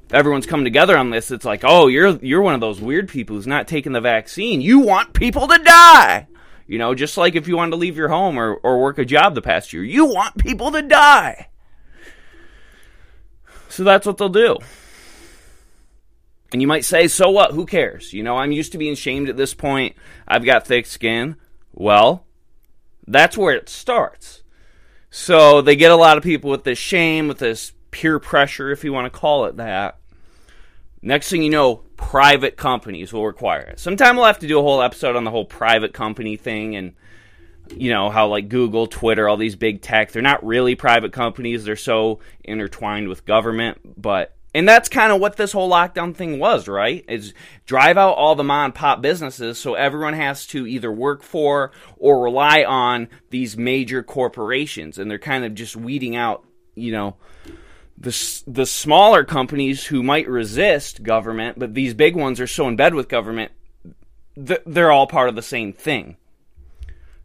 if 0.06 0.14
everyone's 0.14 0.46
coming 0.46 0.66
together 0.66 0.96
on 0.96 1.10
this, 1.10 1.32
it's 1.32 1.46
like, 1.46 1.62
oh, 1.64 1.88
you're 1.88 2.18
you're 2.18 2.42
one 2.42 2.54
of 2.54 2.62
those 2.62 2.80
weird 2.80 3.10
people 3.10 3.36
who's 3.36 3.48
not 3.48 3.68
taking 3.68 3.94
the 3.94 4.02
vaccine. 4.02 4.62
You 4.62 4.80
want 4.80 5.14
people 5.14 5.48
to 5.48 5.58
die. 5.58 6.28
You 6.68 6.78
know, 6.78 6.94
just 6.94 7.18
like 7.18 7.36
if 7.36 7.48
you 7.48 7.58
wanted 7.58 7.72
to 7.72 7.78
leave 7.78 7.98
your 7.98 8.10
home 8.10 8.38
or, 8.38 8.56
or 8.56 8.82
work 8.82 9.00
a 9.00 9.06
job 9.06 9.36
the 9.36 9.42
past 9.42 9.74
year, 9.74 9.84
you 9.84 10.06
want 10.06 10.38
people 10.38 10.72
to 10.74 10.82
die. 10.82 11.50
So 13.78 13.84
that's 13.84 14.08
what 14.08 14.18
they'll 14.18 14.28
do. 14.28 14.58
And 16.52 16.64
you 16.64 16.68
might 16.68 16.84
say, 16.84 17.08
so 17.08 17.30
what? 17.30 17.52
Who 17.52 17.68
cares? 17.68 18.12
You 18.12 18.24
know, 18.24 18.36
I'm 18.36 18.52
used 18.52 18.72
to 18.72 18.80
being 18.80 18.96
shamed 18.96 19.30
at 19.30 19.38
this 19.38 19.54
point. 19.54 19.96
I've 20.28 20.44
got 20.44 20.66
thick 20.66 20.88
skin. 20.88 21.36
Well, 21.76 22.26
that's 23.06 23.38
where 23.38 23.54
it 23.54 23.70
starts. 23.70 24.42
So 25.12 25.62
they 25.62 25.76
get 25.76 25.92
a 25.92 25.96
lot 25.96 26.18
of 26.18 26.24
people 26.24 26.50
with 26.50 26.64
this 26.64 26.80
shame, 26.80 27.28
with 27.28 27.38
this 27.38 27.72
peer 27.92 28.18
pressure, 28.18 28.72
if 28.72 28.84
you 28.84 28.92
want 28.92 29.14
to 29.14 29.20
call 29.20 29.46
it 29.46 29.58
that. 29.58 30.00
Next 31.04 31.30
thing 31.30 31.44
you 31.44 31.52
know, 31.52 31.84
private 31.98 32.58
companies 32.58 33.14
will 33.14 33.28
require 33.28 33.62
it. 33.62 33.80
Sometime 33.80 34.16
we'll 34.16 34.26
have 34.26 34.40
to 34.40 34.48
do 34.48 34.58
a 34.58 34.64
whole 34.64 34.82
episode 34.82 35.16
on 35.16 35.24
the 35.24 35.30
whole 35.30 35.46
private 35.46 35.94
company 35.94 36.36
thing 36.36 36.76
and 36.76 36.96
you 37.72 37.92
know 37.92 38.10
how 38.10 38.28
like 38.28 38.50
Google, 38.50 38.88
Twitter, 38.88 39.28
all 39.28 39.38
these 39.38 39.56
big 39.56 39.82
tech, 39.82 40.12
they're 40.12 40.22
not 40.22 40.46
really 40.46 40.76
private 40.76 41.14
companies. 41.14 41.64
They're 41.64 41.76
so 41.76 42.20
intertwined 42.44 43.08
with 43.08 43.26
government, 43.26 44.02
but 44.02 44.38
and 44.58 44.68
that's 44.68 44.90
kind 44.90 45.12
of 45.12 45.20
what 45.20 45.36
this 45.36 45.52
whole 45.52 45.70
lockdown 45.70 46.16
thing 46.16 46.40
was, 46.40 46.68
right? 46.68 47.06
Is 47.08 47.36
drive 47.68 47.96
out 47.98 48.14
all 48.14 48.34
the 48.34 48.44
mom 48.44 48.66
and 48.66 48.76
pop 48.76 49.02
businesses 49.02 49.60
so 49.60 49.76
everyone 49.76 50.16
has 50.16 50.48
to 50.48 50.66
either 50.66 50.92
work 50.92 51.22
for 51.22 51.72
or 51.98 52.24
rely 52.24 52.64
on 52.64 53.08
these 53.30 53.56
major 53.56 54.02
corporations. 54.02 54.98
And 54.98 55.12
they're 55.12 55.20
kind 55.20 55.46
of 55.46 55.54
just 55.54 55.76
weeding 55.76 56.16
out, 56.16 56.44
you 56.74 56.92
know, 56.92 57.18
the, 58.00 58.44
the 58.48 58.66
smaller 58.66 59.24
companies 59.24 59.86
who 59.86 60.02
might 60.02 60.28
resist 60.28 61.04
government, 61.04 61.60
but 61.60 61.76
these 61.76 61.94
big 61.94 62.16
ones 62.16 62.40
are 62.40 62.48
so 62.48 62.68
in 62.68 62.76
bed 62.76 62.96
with 62.96 63.10
government, 63.10 63.52
they're 64.36 64.92
all 64.92 65.08
part 65.08 65.30
of 65.30 65.36
the 65.36 65.42
same 65.42 65.72
thing. 65.72 66.18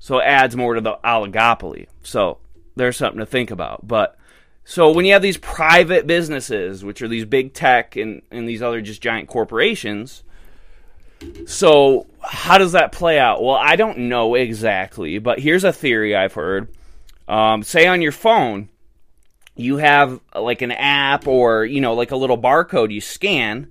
So 0.02 0.18
it 0.18 0.24
adds 0.24 0.56
more 0.56 0.74
to 0.74 0.80
the 0.80 0.98
oligopoly. 1.04 1.86
So 2.02 2.38
there's 2.74 2.96
something 2.96 3.20
to 3.20 3.24
think 3.24 3.52
about. 3.52 3.86
But 3.86 4.18
so 4.64 4.90
when 4.90 5.04
you 5.04 5.12
have 5.12 5.22
these 5.22 5.36
private 5.36 6.08
businesses, 6.08 6.84
which 6.84 7.02
are 7.02 7.08
these 7.08 7.24
big 7.24 7.54
tech 7.54 7.94
and, 7.94 8.20
and 8.32 8.48
these 8.48 8.62
other 8.62 8.80
just 8.80 9.00
giant 9.00 9.28
corporations, 9.28 10.24
so 11.46 12.08
how 12.20 12.58
does 12.58 12.72
that 12.72 12.90
play 12.90 13.20
out? 13.20 13.44
Well, 13.44 13.54
I 13.54 13.76
don't 13.76 14.08
know 14.08 14.34
exactly, 14.34 15.20
but 15.20 15.38
here's 15.38 15.62
a 15.62 15.72
theory 15.72 16.16
I've 16.16 16.34
heard. 16.34 16.74
Um, 17.28 17.62
say 17.62 17.86
on 17.86 18.02
your 18.02 18.10
phone, 18.10 18.70
you 19.54 19.76
have 19.76 20.18
like 20.34 20.62
an 20.62 20.72
app 20.72 21.28
or 21.28 21.64
you 21.64 21.80
know 21.80 21.94
like 21.94 22.10
a 22.10 22.16
little 22.16 22.38
barcode 22.38 22.92
you 22.92 23.00
scan, 23.00 23.70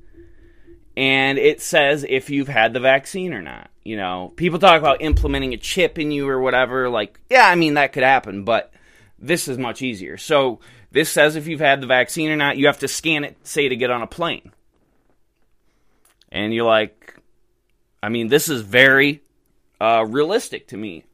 and 0.96 1.38
it 1.38 1.62
says 1.62 2.06
if 2.08 2.30
you've 2.30 2.48
had 2.48 2.72
the 2.72 2.80
vaccine 2.80 3.34
or 3.34 3.42
not. 3.42 3.71
You 3.84 3.98
know, 3.98 4.32
people 4.36 4.60
talk 4.60 4.80
about 4.80 5.02
implementing 5.02 5.54
a 5.54 5.58
chip 5.58 5.98
in 5.98 6.12
you 6.12 6.28
or 6.28 6.40
whatever. 6.40 6.90
Like, 6.90 7.20
yeah, 7.30 7.48
I 7.48 7.56
mean 7.56 7.76
that 7.76 7.94
could 7.94 8.04
happen, 8.04 8.44
but 8.44 8.72
this 9.18 9.48
is 9.48 9.58
much 9.58 9.82
easier. 9.82 10.18
So 10.18 10.60
this 10.92 11.10
says 11.10 11.36
if 11.36 11.48
you've 11.48 11.62
had 11.62 11.82
the 11.82 11.88
vaccine 11.88 12.30
or 12.30 12.36
not. 12.36 12.58
You 12.58 12.68
have 12.68 12.80
to 12.80 12.88
scan 12.88 13.24
it, 13.24 13.38
say, 13.48 13.70
to 13.70 13.76
get 13.76 13.92
on 13.92 14.02
a 14.02 14.08
plane. 14.08 14.52
And 16.32 16.54
you're 16.54 16.66
like, 16.66 17.16
I 18.04 18.10
mean, 18.10 18.28
this 18.28 18.50
is 18.50 18.62
very 18.62 19.22
uh, 19.80 20.06
realistic 20.08 20.68
to 20.70 20.78
me. 20.78 21.06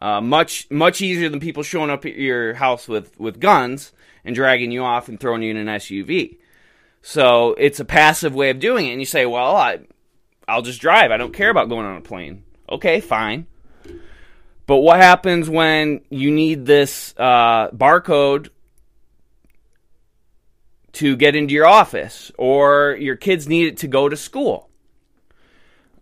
Uh, 0.00 0.20
much 0.20 0.68
much 0.68 1.00
easier 1.00 1.28
than 1.28 1.38
people 1.38 1.62
showing 1.62 1.90
up 1.90 2.04
at 2.04 2.16
your 2.16 2.54
house 2.54 2.88
with, 2.88 3.18
with 3.20 3.38
guns 3.38 3.92
and 4.24 4.34
dragging 4.34 4.72
you 4.72 4.82
off 4.82 5.08
and 5.08 5.20
throwing 5.20 5.42
you 5.42 5.50
in 5.52 5.56
an 5.56 5.68
SUV. 5.78 6.38
So 7.02 7.54
it's 7.58 7.78
a 7.78 7.84
passive 7.84 8.34
way 8.34 8.50
of 8.50 8.58
doing 8.58 8.86
it. 8.86 8.92
And 8.92 9.00
you 9.00 9.06
say, 9.06 9.26
well, 9.26 9.54
I, 9.54 9.80
I'll 10.52 10.62
just 10.62 10.82
drive. 10.82 11.10
I 11.10 11.16
don't 11.16 11.32
care 11.32 11.48
about 11.48 11.70
going 11.70 11.86
on 11.86 11.96
a 11.96 12.02
plane. 12.02 12.44
Okay, 12.68 13.00
fine. 13.00 13.46
But 14.66 14.76
what 14.76 15.00
happens 15.00 15.48
when 15.48 16.02
you 16.10 16.30
need 16.30 16.66
this 16.66 17.14
uh, 17.16 17.70
barcode 17.70 18.50
to 20.92 21.16
get 21.16 21.34
into 21.34 21.54
your 21.54 21.66
office, 21.66 22.30
or 22.36 22.98
your 23.00 23.16
kids 23.16 23.48
need 23.48 23.66
it 23.66 23.76
to 23.78 23.88
go 23.88 24.10
to 24.10 24.16
school, 24.16 24.68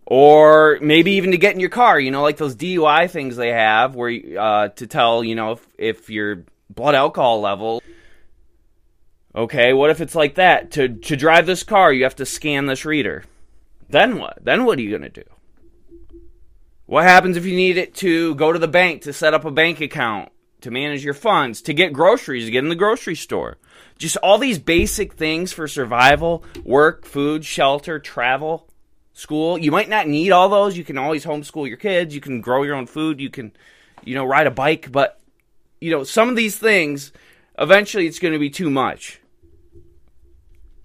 or 0.05 0.77
maybe 0.81 1.13
even 1.13 1.31
to 1.31 1.37
get 1.37 1.53
in 1.53 1.61
your 1.61 1.69
car. 1.69 1.97
You 1.97 2.11
know, 2.11 2.21
like 2.21 2.35
those 2.35 2.57
DUI 2.57 3.09
things 3.09 3.37
they 3.37 3.53
have, 3.53 3.95
where 3.95 4.11
uh, 4.37 4.67
to 4.67 4.85
tell 4.85 5.23
you 5.23 5.35
know 5.35 5.53
if, 5.53 5.67
if 5.77 6.09
your 6.09 6.43
blood 6.69 6.93
alcohol 6.93 7.39
level. 7.39 7.81
Okay, 9.33 9.71
what 9.71 9.91
if 9.91 10.01
it's 10.01 10.13
like 10.13 10.35
that? 10.35 10.71
To 10.71 10.89
to 10.89 11.15
drive 11.15 11.45
this 11.45 11.63
car, 11.63 11.93
you 11.93 12.03
have 12.03 12.17
to 12.17 12.25
scan 12.25 12.65
this 12.65 12.83
reader. 12.83 13.23
Then 13.91 14.17
what? 14.17 14.39
Then 14.43 14.65
what 14.65 14.79
are 14.79 14.81
you 14.81 14.91
gonna 14.91 15.09
do? 15.09 15.23
What 16.85 17.03
happens 17.03 17.37
if 17.37 17.45
you 17.45 17.55
need 17.55 17.77
it 17.77 17.95
to 17.95 18.35
go 18.35 18.51
to 18.51 18.59
the 18.59 18.67
bank 18.67 19.03
to 19.03 19.13
set 19.13 19.33
up 19.33 19.45
a 19.45 19.51
bank 19.51 19.79
account, 19.79 20.29
to 20.61 20.71
manage 20.71 21.05
your 21.05 21.13
funds, 21.13 21.61
to 21.61 21.73
get 21.73 21.93
groceries, 21.93 22.45
to 22.45 22.51
get 22.51 22.63
in 22.63 22.69
the 22.69 22.75
grocery 22.75 23.15
store? 23.15 23.57
Just 23.97 24.17
all 24.17 24.37
these 24.37 24.59
basic 24.59 25.13
things 25.13 25.53
for 25.53 25.67
survival 25.67 26.43
work, 26.65 27.05
food, 27.05 27.45
shelter, 27.45 27.97
travel, 27.97 28.67
school. 29.13 29.57
You 29.57 29.71
might 29.71 29.87
not 29.87 30.07
need 30.07 30.31
all 30.31 30.49
those. 30.49 30.77
You 30.77 30.83
can 30.83 30.97
always 30.97 31.23
homeschool 31.23 31.67
your 31.67 31.77
kids. 31.77 32.13
You 32.13 32.19
can 32.19 32.41
grow 32.41 32.63
your 32.63 32.75
own 32.75 32.87
food. 32.87 33.21
You 33.21 33.29
can, 33.29 33.53
you 34.03 34.15
know, 34.15 34.25
ride 34.25 34.47
a 34.47 34.51
bike. 34.51 34.91
But, 34.91 35.19
you 35.79 35.91
know, 35.91 36.03
some 36.03 36.27
of 36.27 36.35
these 36.35 36.57
things, 36.57 37.13
eventually 37.57 38.05
it's 38.05 38.19
going 38.19 38.33
to 38.33 38.39
be 38.39 38.49
too 38.49 38.69
much. 38.69 39.20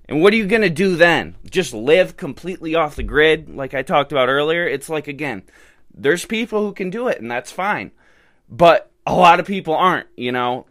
And 0.09 0.23
what 0.23 0.33
are 0.33 0.37
you 0.37 0.47
going 0.47 0.63
to 0.63 0.71
do 0.71 0.97
then? 0.97 1.37
Just 1.51 1.75
live 1.75 2.17
completely 2.17 2.75
off 2.75 2.97
the 2.97 3.03
grid, 3.03 3.49
like 3.49 3.75
I 3.75 3.83
talked 3.83 4.13
about 4.13 4.29
earlier? 4.29 4.67
It's 4.67 4.89
like, 4.89 5.09
again, 5.09 5.43
there's 5.93 6.25
people 6.25 6.61
who 6.61 6.73
can 6.73 6.91
do 6.91 7.09
it, 7.09 7.21
and 7.21 7.31
that's 7.31 7.51
fine. 7.51 7.91
But 8.49 8.91
a 9.07 9.15
lot 9.15 9.41
of 9.41 9.47
people 9.47 9.75
aren't, 9.75 10.07
you 10.17 10.33
know. 10.33 10.67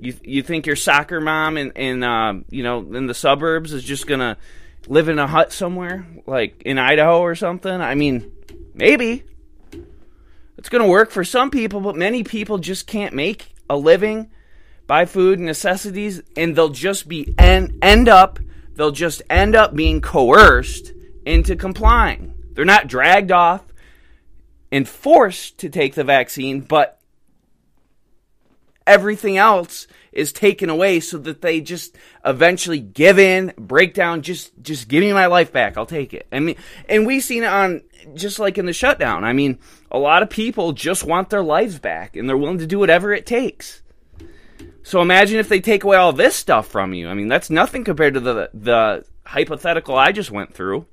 You 0.00 0.14
you 0.22 0.42
think 0.44 0.66
your 0.66 0.76
soccer 0.76 1.20
mom 1.20 1.56
in 1.56 1.72
in 1.72 2.04
uh, 2.04 2.34
you 2.50 2.62
know 2.62 2.78
in 2.94 3.08
the 3.08 3.14
suburbs 3.14 3.72
is 3.72 3.82
just 3.82 4.06
gonna 4.06 4.38
live 4.86 5.08
in 5.08 5.18
a 5.18 5.26
hut 5.26 5.52
somewhere 5.52 6.06
like 6.24 6.62
in 6.62 6.78
Idaho 6.78 7.20
or 7.20 7.34
something? 7.34 7.72
I 7.72 7.96
mean, 7.96 8.30
maybe. 8.74 9.24
It's 10.56 10.68
to 10.68 10.84
work 10.84 11.10
for 11.10 11.24
some 11.24 11.50
people, 11.50 11.80
but 11.80 11.96
many 11.96 12.22
people 12.22 12.58
just 12.58 12.86
can't 12.86 13.14
make 13.14 13.52
a 13.68 13.76
living, 13.76 14.30
buy 14.92 15.06
food, 15.06 15.40
necessities, 15.40 16.20
and 16.36 16.54
they'll 16.54 16.68
just 16.68 17.08
be 17.08 17.34
end, 17.38 17.78
end 17.80 18.10
up 18.10 18.38
they'll 18.74 18.90
just 18.90 19.22
end 19.30 19.56
up 19.56 19.74
being 19.74 20.02
coerced 20.02 20.92
into 21.24 21.56
complying. 21.56 22.34
They're 22.52 22.66
not 22.66 22.88
dragged 22.88 23.32
off 23.32 23.64
and 24.70 24.86
forced 24.86 25.56
to 25.60 25.70
take 25.70 25.94
the 25.94 26.04
vaccine, 26.04 26.60
but 26.60 27.00
everything 28.86 29.38
else 29.38 29.86
is 30.12 30.30
taken 30.30 30.68
away 30.68 31.00
so 31.00 31.16
that 31.16 31.40
they 31.40 31.62
just 31.62 31.96
eventually 32.22 32.78
give 32.78 33.18
in, 33.18 33.54
break 33.56 33.94
down, 33.94 34.20
just 34.20 34.52
just 34.60 34.88
give 34.88 35.00
me 35.00 35.14
my 35.14 35.24
life 35.24 35.54
back. 35.54 35.78
I'll 35.78 35.86
take 35.86 36.12
it. 36.12 36.26
I 36.30 36.38
mean, 36.38 36.56
and 36.86 37.06
we've 37.06 37.24
seen 37.24 37.44
it 37.44 37.46
on 37.46 37.80
just 38.12 38.38
like 38.38 38.58
in 38.58 38.66
the 38.66 38.74
shutdown. 38.74 39.24
I 39.24 39.32
mean, 39.32 39.58
a 39.90 39.98
lot 39.98 40.22
of 40.22 40.28
people 40.28 40.72
just 40.72 41.02
want 41.02 41.30
their 41.30 41.42
lives 41.42 41.78
back 41.78 42.14
and 42.14 42.28
they're 42.28 42.36
willing 42.36 42.58
to 42.58 42.66
do 42.66 42.78
whatever 42.78 43.14
it 43.14 43.24
takes. 43.24 43.78
So 44.82 45.00
imagine 45.00 45.38
if 45.38 45.48
they 45.48 45.60
take 45.60 45.84
away 45.84 45.96
all 45.96 46.12
this 46.12 46.34
stuff 46.34 46.66
from 46.66 46.92
you. 46.92 47.08
I 47.08 47.14
mean, 47.14 47.28
that's 47.28 47.50
nothing 47.50 47.84
compared 47.84 48.14
to 48.14 48.20
the 48.20 48.50
the 48.52 49.04
hypothetical 49.24 49.96
I 49.96 50.12
just 50.12 50.30
went 50.30 50.54
through. 50.54 50.86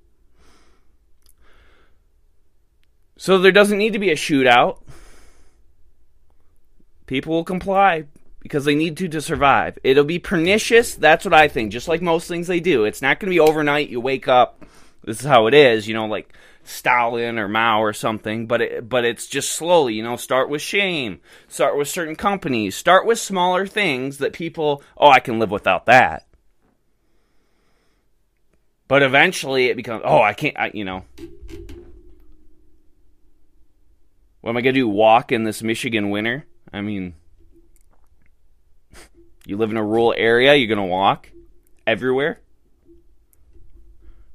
So 3.18 3.38
there 3.38 3.52
doesn't 3.52 3.78
need 3.78 3.94
to 3.94 4.00
be 4.00 4.12
a 4.12 4.16
shootout. 4.16 4.82
People 7.06 7.34
will 7.34 7.44
comply 7.44 8.06
because 8.40 8.66
they 8.66 8.76
need 8.76 8.96
to 8.98 9.08
to 9.10 9.22
survive. 9.22 9.78
It'll 9.84 10.04
be 10.04 10.20
pernicious. 10.20 10.96
That's 10.96 11.26
what 11.26 11.34
I 11.34 11.48
think. 11.48 11.72
Just 11.72 11.88
like 11.88 12.02
most 12.02 12.28
things 12.28 12.48
they 12.48 12.60
do, 12.60 12.86
it's 12.86 13.02
not 13.02 13.20
going 13.20 13.28
to 13.30 13.36
be 13.36 13.40
overnight. 13.40 13.90
You 13.90 14.00
wake 14.00 14.28
up, 14.28 14.64
this 15.04 15.20
is 15.20 15.26
how 15.26 15.48
it 15.48 15.54
is. 15.54 15.88
You 15.88 15.96
know, 15.96 16.06
like 16.06 16.34
Stalin 16.70 17.40
or 17.40 17.48
Mao 17.48 17.82
or 17.82 17.94
something. 17.94 18.48
But 18.48 18.62
it, 18.62 18.90
but 18.90 19.06
it's 19.06 19.28
just 19.28 19.52
slowly. 19.52 19.96
You 19.96 20.04
know, 20.04 20.16
start 20.16 20.50
with 20.50 20.62
shame. 20.62 21.20
Start 21.48 21.78
with 21.78 21.88
certain 21.88 22.16
companies. 22.16 22.76
Start 22.76 23.06
with 23.06 23.20
smaller 23.20 23.68
things 23.68 24.20
that 24.20 24.34
people. 24.34 24.84
Oh, 24.98 25.10
I 25.10 25.20
can 25.20 25.40
live 25.40 25.52
without 25.52 25.86
that. 25.88 26.26
But 28.88 29.04
eventually, 29.04 29.68
it 29.68 29.76
becomes. 29.76 30.04
Oh, 30.06 30.22
I 30.22 30.34
can't. 30.34 30.58
I, 30.58 30.72
you 30.74 30.86
know. 30.86 31.06
What 34.42 34.52
am 34.52 34.58
I 34.58 34.62
gonna 34.62 34.74
do? 34.74 34.88
Walk 34.88 35.32
in 35.32 35.44
this 35.44 35.62
Michigan 35.62 36.10
winter? 36.10 36.46
I 36.72 36.82
mean, 36.82 37.16
you 39.46 39.58
live 39.58 39.72
in 39.72 39.78
a 39.78 39.84
rural 39.84 40.14
area, 40.16 40.56
you're 40.56 40.68
going 40.68 40.78
to 40.78 40.84
walk 40.84 41.30
everywhere. 41.88 42.40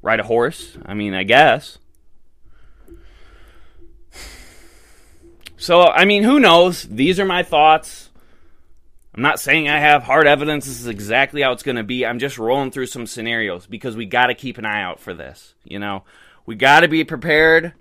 Ride 0.03 0.20
a 0.20 0.25
horse? 0.25 0.77
I 0.85 0.94
mean, 0.94 1.14
I 1.14 1.23
guess. 1.23 1.79
So, 5.64 5.81
I 5.81 6.05
mean, 6.05 6.24
who 6.24 6.40
knows? 6.40 6.83
These 6.83 7.18
are 7.18 7.24
my 7.24 7.42
thoughts. 7.42 8.11
I'm 9.14 9.22
not 9.22 9.40
saying 9.40 9.66
I 9.66 9.79
have 9.79 10.03
hard 10.03 10.27
evidence 10.27 10.66
this 10.66 10.79
is 10.79 10.88
exactly 10.88 11.40
how 11.40 11.53
it's 11.53 11.62
going 11.62 11.77
to 11.77 11.83
be. 11.83 12.05
I'm 12.05 12.18
just 12.18 12.37
rolling 12.37 12.70
through 12.70 12.85
some 12.85 13.07
scenarios 13.07 13.66
because 13.66 13.96
we 13.96 14.05
got 14.05 14.27
to 14.27 14.35
keep 14.35 14.59
an 14.59 14.66
eye 14.66 14.83
out 14.83 15.00
for 15.00 15.14
this. 15.14 15.55
You 15.64 15.79
know, 15.79 16.05
we 16.44 16.55
got 16.55 16.81
to 16.81 16.88
be 16.88 17.03
prepared 17.05 17.72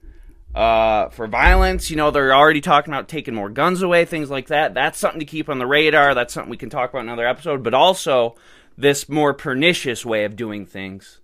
uh, 0.56 1.10
for 1.10 1.28
violence. 1.28 1.90
You 1.90 1.98
know, 1.98 2.10
they're 2.10 2.34
already 2.34 2.62
talking 2.62 2.94
about 2.94 3.10
taking 3.10 3.36
more 3.36 3.50
guns 3.50 3.82
away, 3.82 4.06
things 4.06 4.30
like 4.30 4.48
that. 4.48 4.74
That's 4.74 4.98
something 4.98 5.20
to 5.20 5.26
keep 5.26 5.50
on 5.50 5.60
the 5.60 5.68
radar. 5.68 6.16
That's 6.16 6.34
something 6.34 6.52
we 6.52 6.56
can 6.56 6.70
talk 6.70 6.92
about 6.92 7.02
in 7.02 7.10
another 7.10 7.28
episode. 7.28 7.64
But 7.64 7.74
also, 7.74 8.38
this 8.78 9.10
more 9.10 9.34
pernicious 9.34 10.06
way 10.06 10.24
of 10.24 10.38
doing 10.38 10.66
things, 10.66 11.20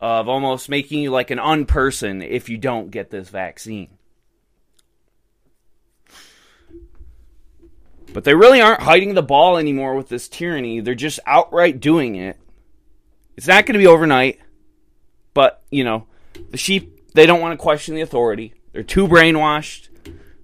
of 0.00 0.26
almost 0.26 0.70
making 0.70 1.00
you 1.00 1.10
like 1.10 1.30
an 1.30 1.38
unperson 1.38 2.26
if 2.26 2.48
you 2.48 2.56
don't 2.56 2.90
get 2.90 3.10
this 3.10 3.28
vaccine. 3.28 3.98
But 8.12 8.24
they 8.24 8.34
really 8.34 8.60
aren't 8.60 8.82
hiding 8.82 9.14
the 9.14 9.22
ball 9.22 9.56
anymore 9.56 9.94
with 9.94 10.08
this 10.08 10.28
tyranny. 10.28 10.80
They're 10.80 10.94
just 10.94 11.20
outright 11.26 11.80
doing 11.80 12.14
it. 12.14 12.38
It's 13.36 13.46
not 13.46 13.64
going 13.64 13.74
to 13.74 13.78
be 13.78 13.86
overnight, 13.86 14.38
but, 15.32 15.62
you 15.70 15.84
know, 15.84 16.06
the 16.50 16.58
sheep 16.58 17.14
they 17.14 17.26
don't 17.26 17.40
want 17.40 17.58
to 17.58 17.62
question 17.62 17.94
the 17.94 18.02
authority. 18.02 18.54
They're 18.72 18.82
too 18.82 19.08
brainwashed. 19.08 19.88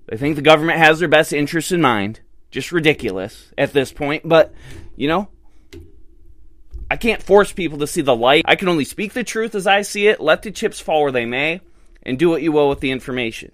They 0.07 0.17
think 0.17 0.37
the 0.37 0.43
government 0.43 0.79
has 0.79 0.99
their 0.99 1.09
best 1.09 1.33
interests 1.33 1.73
in 1.73 1.81
mind. 1.81 2.21
Just 2.51 2.73
ridiculous 2.73 3.53
at 3.59 3.73
this 3.73 3.93
point. 3.93 4.27
But, 4.27 4.55
you 4.97 5.09
know, 5.09 5.29
I 6.91 6.97
can't 6.97 7.23
force 7.23 7.53
people 7.53 7.79
to 7.79 7.87
see 7.87 8.01
the 8.01 8.17
light. 8.17 8.45
I 8.47 8.57
can 8.57 8.69
only 8.69 8.85
speak 8.85 9.13
the 9.13 9.25
truth 9.25 9.55
as 9.55 9.67
I 9.67 9.83
see 9.83 10.09
it, 10.09 10.21
let 10.21 10.43
the 10.43 10.51
chips 10.51 10.81
fall 10.81 11.03
where 11.03 11.13
they 11.13 11.27
may, 11.27 11.61
and 12.03 12.19
do 12.19 12.31
what 12.31 12.43
you 12.43 12.53
will 12.53 12.71
with 12.71 12.81
the 12.81 12.91
information. 12.91 13.53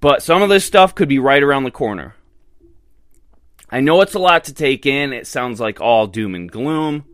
But 0.00 0.22
some 0.22 0.42
of 0.42 0.48
this 0.48 0.64
stuff 0.64 0.94
could 0.94 1.08
be 1.08 1.18
right 1.18 1.42
around 1.42 1.64
the 1.64 1.70
corner. 1.70 2.14
I 3.70 3.80
know 3.80 4.00
it's 4.00 4.14
a 4.14 4.18
lot 4.18 4.44
to 4.44 4.54
take 4.54 4.86
in. 4.86 5.12
It 5.12 5.26
sounds 5.26 5.60
like 5.60 5.80
all 5.80 6.06
doom 6.06 6.34
and 6.34 6.50
gloom. 6.50 7.04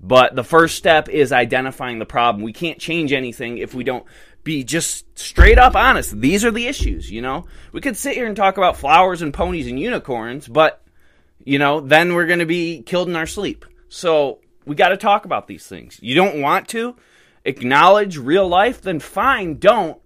But 0.00 0.34
the 0.34 0.44
first 0.44 0.76
step 0.76 1.08
is 1.08 1.32
identifying 1.32 1.98
the 1.98 2.06
problem. 2.06 2.42
We 2.42 2.52
can't 2.52 2.78
change 2.78 3.12
anything 3.12 3.58
if 3.58 3.74
we 3.74 3.84
don't 3.84 4.04
be 4.44 4.64
just 4.64 5.18
straight 5.18 5.58
up 5.58 5.74
honest. 5.74 6.20
These 6.20 6.44
are 6.44 6.50
the 6.50 6.66
issues, 6.66 7.10
you 7.10 7.22
know? 7.22 7.46
We 7.72 7.80
could 7.80 7.96
sit 7.96 8.14
here 8.14 8.26
and 8.26 8.36
talk 8.36 8.56
about 8.56 8.76
flowers 8.76 9.22
and 9.22 9.34
ponies 9.34 9.66
and 9.66 9.78
unicorns, 9.78 10.48
but, 10.48 10.82
you 11.44 11.58
know, 11.58 11.80
then 11.80 12.14
we're 12.14 12.26
going 12.26 12.40
to 12.40 12.46
be 12.46 12.82
killed 12.82 13.08
in 13.08 13.16
our 13.16 13.26
sleep. 13.26 13.64
So 13.88 14.40
we 14.64 14.74
got 14.74 14.90
to 14.90 14.96
talk 14.96 15.24
about 15.24 15.46
these 15.46 15.66
things. 15.66 15.98
You 16.02 16.14
don't 16.14 16.40
want 16.40 16.68
to 16.68 16.96
acknowledge 17.44 18.18
real 18.18 18.46
life, 18.46 18.82
then 18.82 19.00
fine, 19.00 19.58
don't. 19.58 20.00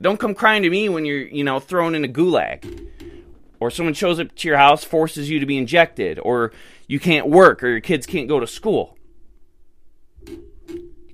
Don't 0.00 0.18
come 0.18 0.34
crying 0.34 0.62
to 0.62 0.70
me 0.70 0.88
when 0.88 1.04
you're, 1.04 1.26
you 1.26 1.44
know, 1.44 1.60
thrown 1.60 1.94
in 1.94 2.04
a 2.04 2.08
gulag. 2.08 2.86
Or 3.60 3.70
someone 3.70 3.94
shows 3.94 4.20
up 4.20 4.34
to 4.34 4.48
your 4.48 4.56
house, 4.56 4.84
forces 4.84 5.28
you 5.28 5.40
to 5.40 5.46
be 5.46 5.58
injected, 5.58 6.20
or 6.20 6.52
you 6.86 7.00
can't 7.00 7.26
work, 7.28 7.64
or 7.64 7.68
your 7.68 7.80
kids 7.80 8.06
can't 8.06 8.28
go 8.28 8.38
to 8.38 8.46
school. 8.46 8.96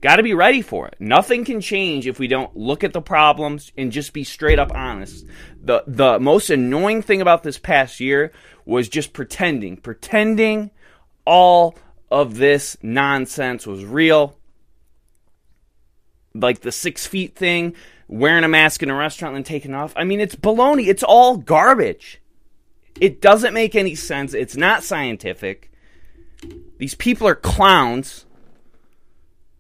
Got 0.03 0.17
to 0.17 0.23
be 0.23 0.35
ready 0.35 0.61
for 0.61 0.87
it. 0.87 0.97
Nothing 1.01 1.47
can 1.47 1.63
change 1.63 2.07
if 2.07 2.19
we 2.19 2.29
don't 2.29 2.55
look 2.55 2.85
at 2.85 2.93
the 2.93 3.01
problems 3.01 3.73
and 3.79 3.91
just 3.91 4.13
be 4.13 4.23
straight 4.23 4.59
up 4.59 4.71
honest. 4.75 5.25
The 5.63 5.83
the 5.87 6.21
most 6.21 6.51
annoying 6.51 7.01
thing 7.01 7.23
about 7.23 7.43
this 7.43 7.57
past 7.57 8.01
year 8.01 8.31
was 8.67 8.91
just 8.91 9.15
pretending, 9.15 9.79
pretending 9.79 10.71
all 11.25 11.75
of 12.11 12.37
this 12.37 12.77
nonsense 12.83 13.67
was 13.67 13.83
real. 13.83 14.37
Like 16.35 16.61
the 16.61 16.73
six 16.73 17.07
feet 17.07 17.37
thing, 17.37 17.75
wearing 18.09 18.45
a 18.45 18.49
mask 18.49 18.83
in 18.83 18.91
a 18.91 18.95
restaurant 18.95 19.37
and 19.37 19.47
taking 19.47 19.75
off. 19.75 19.93
I 19.97 20.05
mean, 20.05 20.21
it's 20.21 20.35
baloney. 20.35 20.89
It's 20.89 21.03
all 21.03 21.37
garbage. 21.37 22.21
It 23.01 23.21
doesn't 23.21 23.55
make 23.55 23.75
any 23.75 23.95
sense. 23.95 24.35
It's 24.35 24.57
not 24.57 24.83
scientific. 24.83 25.71
These 26.79 26.95
people 26.95 27.29
are 27.29 27.35
clowns. 27.35 28.27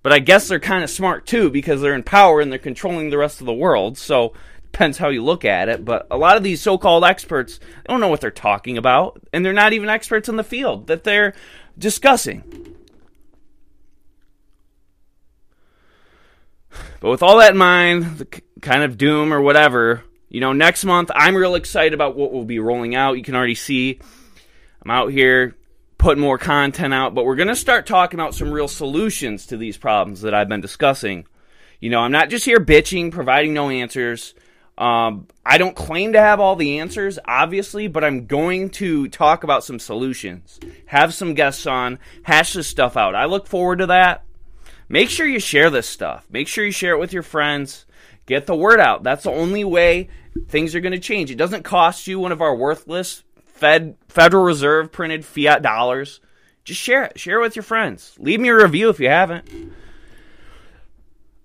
But 0.02 0.12
I 0.12 0.18
guess 0.18 0.48
they're 0.48 0.60
kind 0.60 0.84
of 0.84 0.90
smart 0.90 1.26
too 1.26 1.48
because 1.48 1.80
they're 1.80 1.94
in 1.94 2.02
power 2.02 2.40
and 2.40 2.52
they're 2.52 2.58
controlling 2.58 3.08
the 3.08 3.18
rest 3.18 3.40
of 3.40 3.46
the 3.46 3.54
world. 3.54 3.96
So 3.96 4.34
depends 4.70 4.98
how 4.98 5.08
you 5.08 5.22
look 5.22 5.44
at 5.44 5.68
it. 5.68 5.84
But 5.84 6.06
a 6.10 6.18
lot 6.18 6.36
of 6.36 6.42
these 6.42 6.60
so-called 6.60 7.04
experts 7.04 7.60
don't 7.88 8.00
know 8.00 8.08
what 8.08 8.20
they're 8.20 8.30
talking 8.30 8.76
about, 8.76 9.20
and 9.32 9.46
they're 9.46 9.52
not 9.52 9.72
even 9.72 9.88
experts 9.88 10.28
in 10.28 10.36
the 10.36 10.44
field 10.44 10.88
that 10.88 11.04
they're 11.04 11.32
discussing. 11.78 12.73
But 17.00 17.10
with 17.10 17.22
all 17.22 17.38
that 17.38 17.52
in 17.52 17.58
mind, 17.58 18.18
the 18.18 18.42
kind 18.60 18.82
of 18.82 18.96
doom 18.98 19.32
or 19.32 19.40
whatever, 19.40 20.02
you 20.28 20.40
know, 20.40 20.52
next 20.52 20.84
month 20.84 21.10
I'm 21.14 21.36
real 21.36 21.54
excited 21.54 21.94
about 21.94 22.16
what 22.16 22.32
we'll 22.32 22.44
be 22.44 22.58
rolling 22.58 22.94
out. 22.94 23.16
You 23.16 23.22
can 23.22 23.34
already 23.34 23.54
see 23.54 24.00
I'm 24.84 24.90
out 24.90 25.10
here 25.10 25.56
putting 25.96 26.20
more 26.20 26.36
content 26.36 26.92
out, 26.92 27.14
but 27.14 27.24
we're 27.24 27.36
going 27.36 27.48
to 27.48 27.56
start 27.56 27.86
talking 27.86 28.20
about 28.20 28.34
some 28.34 28.50
real 28.50 28.68
solutions 28.68 29.46
to 29.46 29.56
these 29.56 29.78
problems 29.78 30.20
that 30.20 30.34
I've 30.34 30.48
been 30.48 30.60
discussing. 30.60 31.26
You 31.80 31.90
know, 31.90 32.00
I'm 32.00 32.12
not 32.12 32.28
just 32.28 32.44
here 32.44 32.60
bitching, 32.60 33.10
providing 33.10 33.54
no 33.54 33.70
answers. 33.70 34.34
Um, 34.76 35.28
I 35.46 35.56
don't 35.56 35.76
claim 35.76 36.12
to 36.12 36.20
have 36.20 36.40
all 36.40 36.56
the 36.56 36.80
answers, 36.80 37.18
obviously, 37.24 37.88
but 37.88 38.04
I'm 38.04 38.26
going 38.26 38.70
to 38.70 39.08
talk 39.08 39.44
about 39.44 39.64
some 39.64 39.78
solutions, 39.78 40.60
have 40.86 41.14
some 41.14 41.34
guests 41.34 41.66
on, 41.66 41.98
hash 42.22 42.52
this 42.52 42.66
stuff 42.66 42.96
out. 42.96 43.14
I 43.14 43.24
look 43.24 43.46
forward 43.46 43.78
to 43.78 43.86
that. 43.86 44.24
Make 44.88 45.10
sure 45.10 45.26
you 45.26 45.40
share 45.40 45.70
this 45.70 45.88
stuff. 45.88 46.26
Make 46.30 46.48
sure 46.48 46.64
you 46.64 46.72
share 46.72 46.94
it 46.94 47.00
with 47.00 47.12
your 47.12 47.22
friends. 47.22 47.86
Get 48.26 48.46
the 48.46 48.54
word 48.54 48.80
out. 48.80 49.02
That's 49.02 49.24
the 49.24 49.30
only 49.30 49.64
way 49.64 50.08
things 50.48 50.74
are 50.74 50.80
going 50.80 50.92
to 50.92 50.98
change. 50.98 51.30
It 51.30 51.36
doesn't 51.36 51.62
cost 51.62 52.06
you 52.06 52.18
one 52.18 52.32
of 52.32 52.42
our 52.42 52.54
worthless 52.54 53.22
Fed 53.44 53.96
Federal 54.08 54.44
Reserve 54.44 54.92
printed 54.92 55.24
fiat 55.24 55.62
dollars. 55.62 56.20
Just 56.64 56.80
share 56.80 57.04
it. 57.04 57.18
Share 57.18 57.38
it 57.38 57.42
with 57.42 57.56
your 57.56 57.62
friends. 57.62 58.16
Leave 58.18 58.40
me 58.40 58.48
a 58.48 58.56
review 58.56 58.88
if 58.88 58.98
you 58.98 59.08
haven't. 59.08 59.48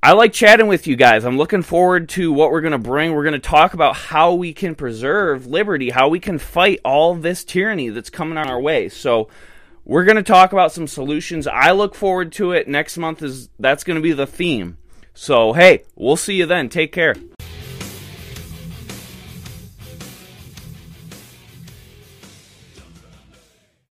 I 0.01 0.13
like 0.13 0.31
chatting 0.31 0.67
with 0.67 0.87
you 0.87 0.95
guys. 0.95 1.25
I'm 1.25 1.37
looking 1.37 1.61
forward 1.61 2.07
to 2.09 2.31
what 2.31 2.51
we're 2.51 2.61
going 2.61 2.71
to 2.71 2.77
bring. 2.77 3.13
We're 3.13 3.25
going 3.25 3.33
to 3.33 3.39
talk 3.39 3.73
about 3.73 3.97
how 3.97 4.33
we 4.33 4.53
can 4.53 4.73
preserve 4.73 5.45
liberty, 5.45 5.89
how 5.89 6.07
we 6.07 6.21
can 6.21 6.39
fight 6.39 6.79
all 6.85 7.15
this 7.15 7.43
tyranny 7.43 7.89
that's 7.89 8.09
coming 8.09 8.37
our 8.37 8.59
way. 8.59 8.87
So, 8.87 9.27
we're 9.89 10.03
going 10.03 10.17
to 10.17 10.23
talk 10.23 10.53
about 10.53 10.71
some 10.71 10.85
solutions. 10.85 11.47
I 11.47 11.71
look 11.71 11.95
forward 11.95 12.31
to 12.33 12.51
it. 12.51 12.67
Next 12.67 12.95
month 12.95 13.23
is 13.23 13.49
that's 13.57 13.83
going 13.83 13.95
to 13.95 14.03
be 14.03 14.11
the 14.11 14.27
theme. 14.27 14.77
So, 15.15 15.53
hey, 15.53 15.83
we'll 15.95 16.15
see 16.15 16.35
you 16.35 16.45
then. 16.45 16.69
Take 16.69 16.91
care. 16.91 17.15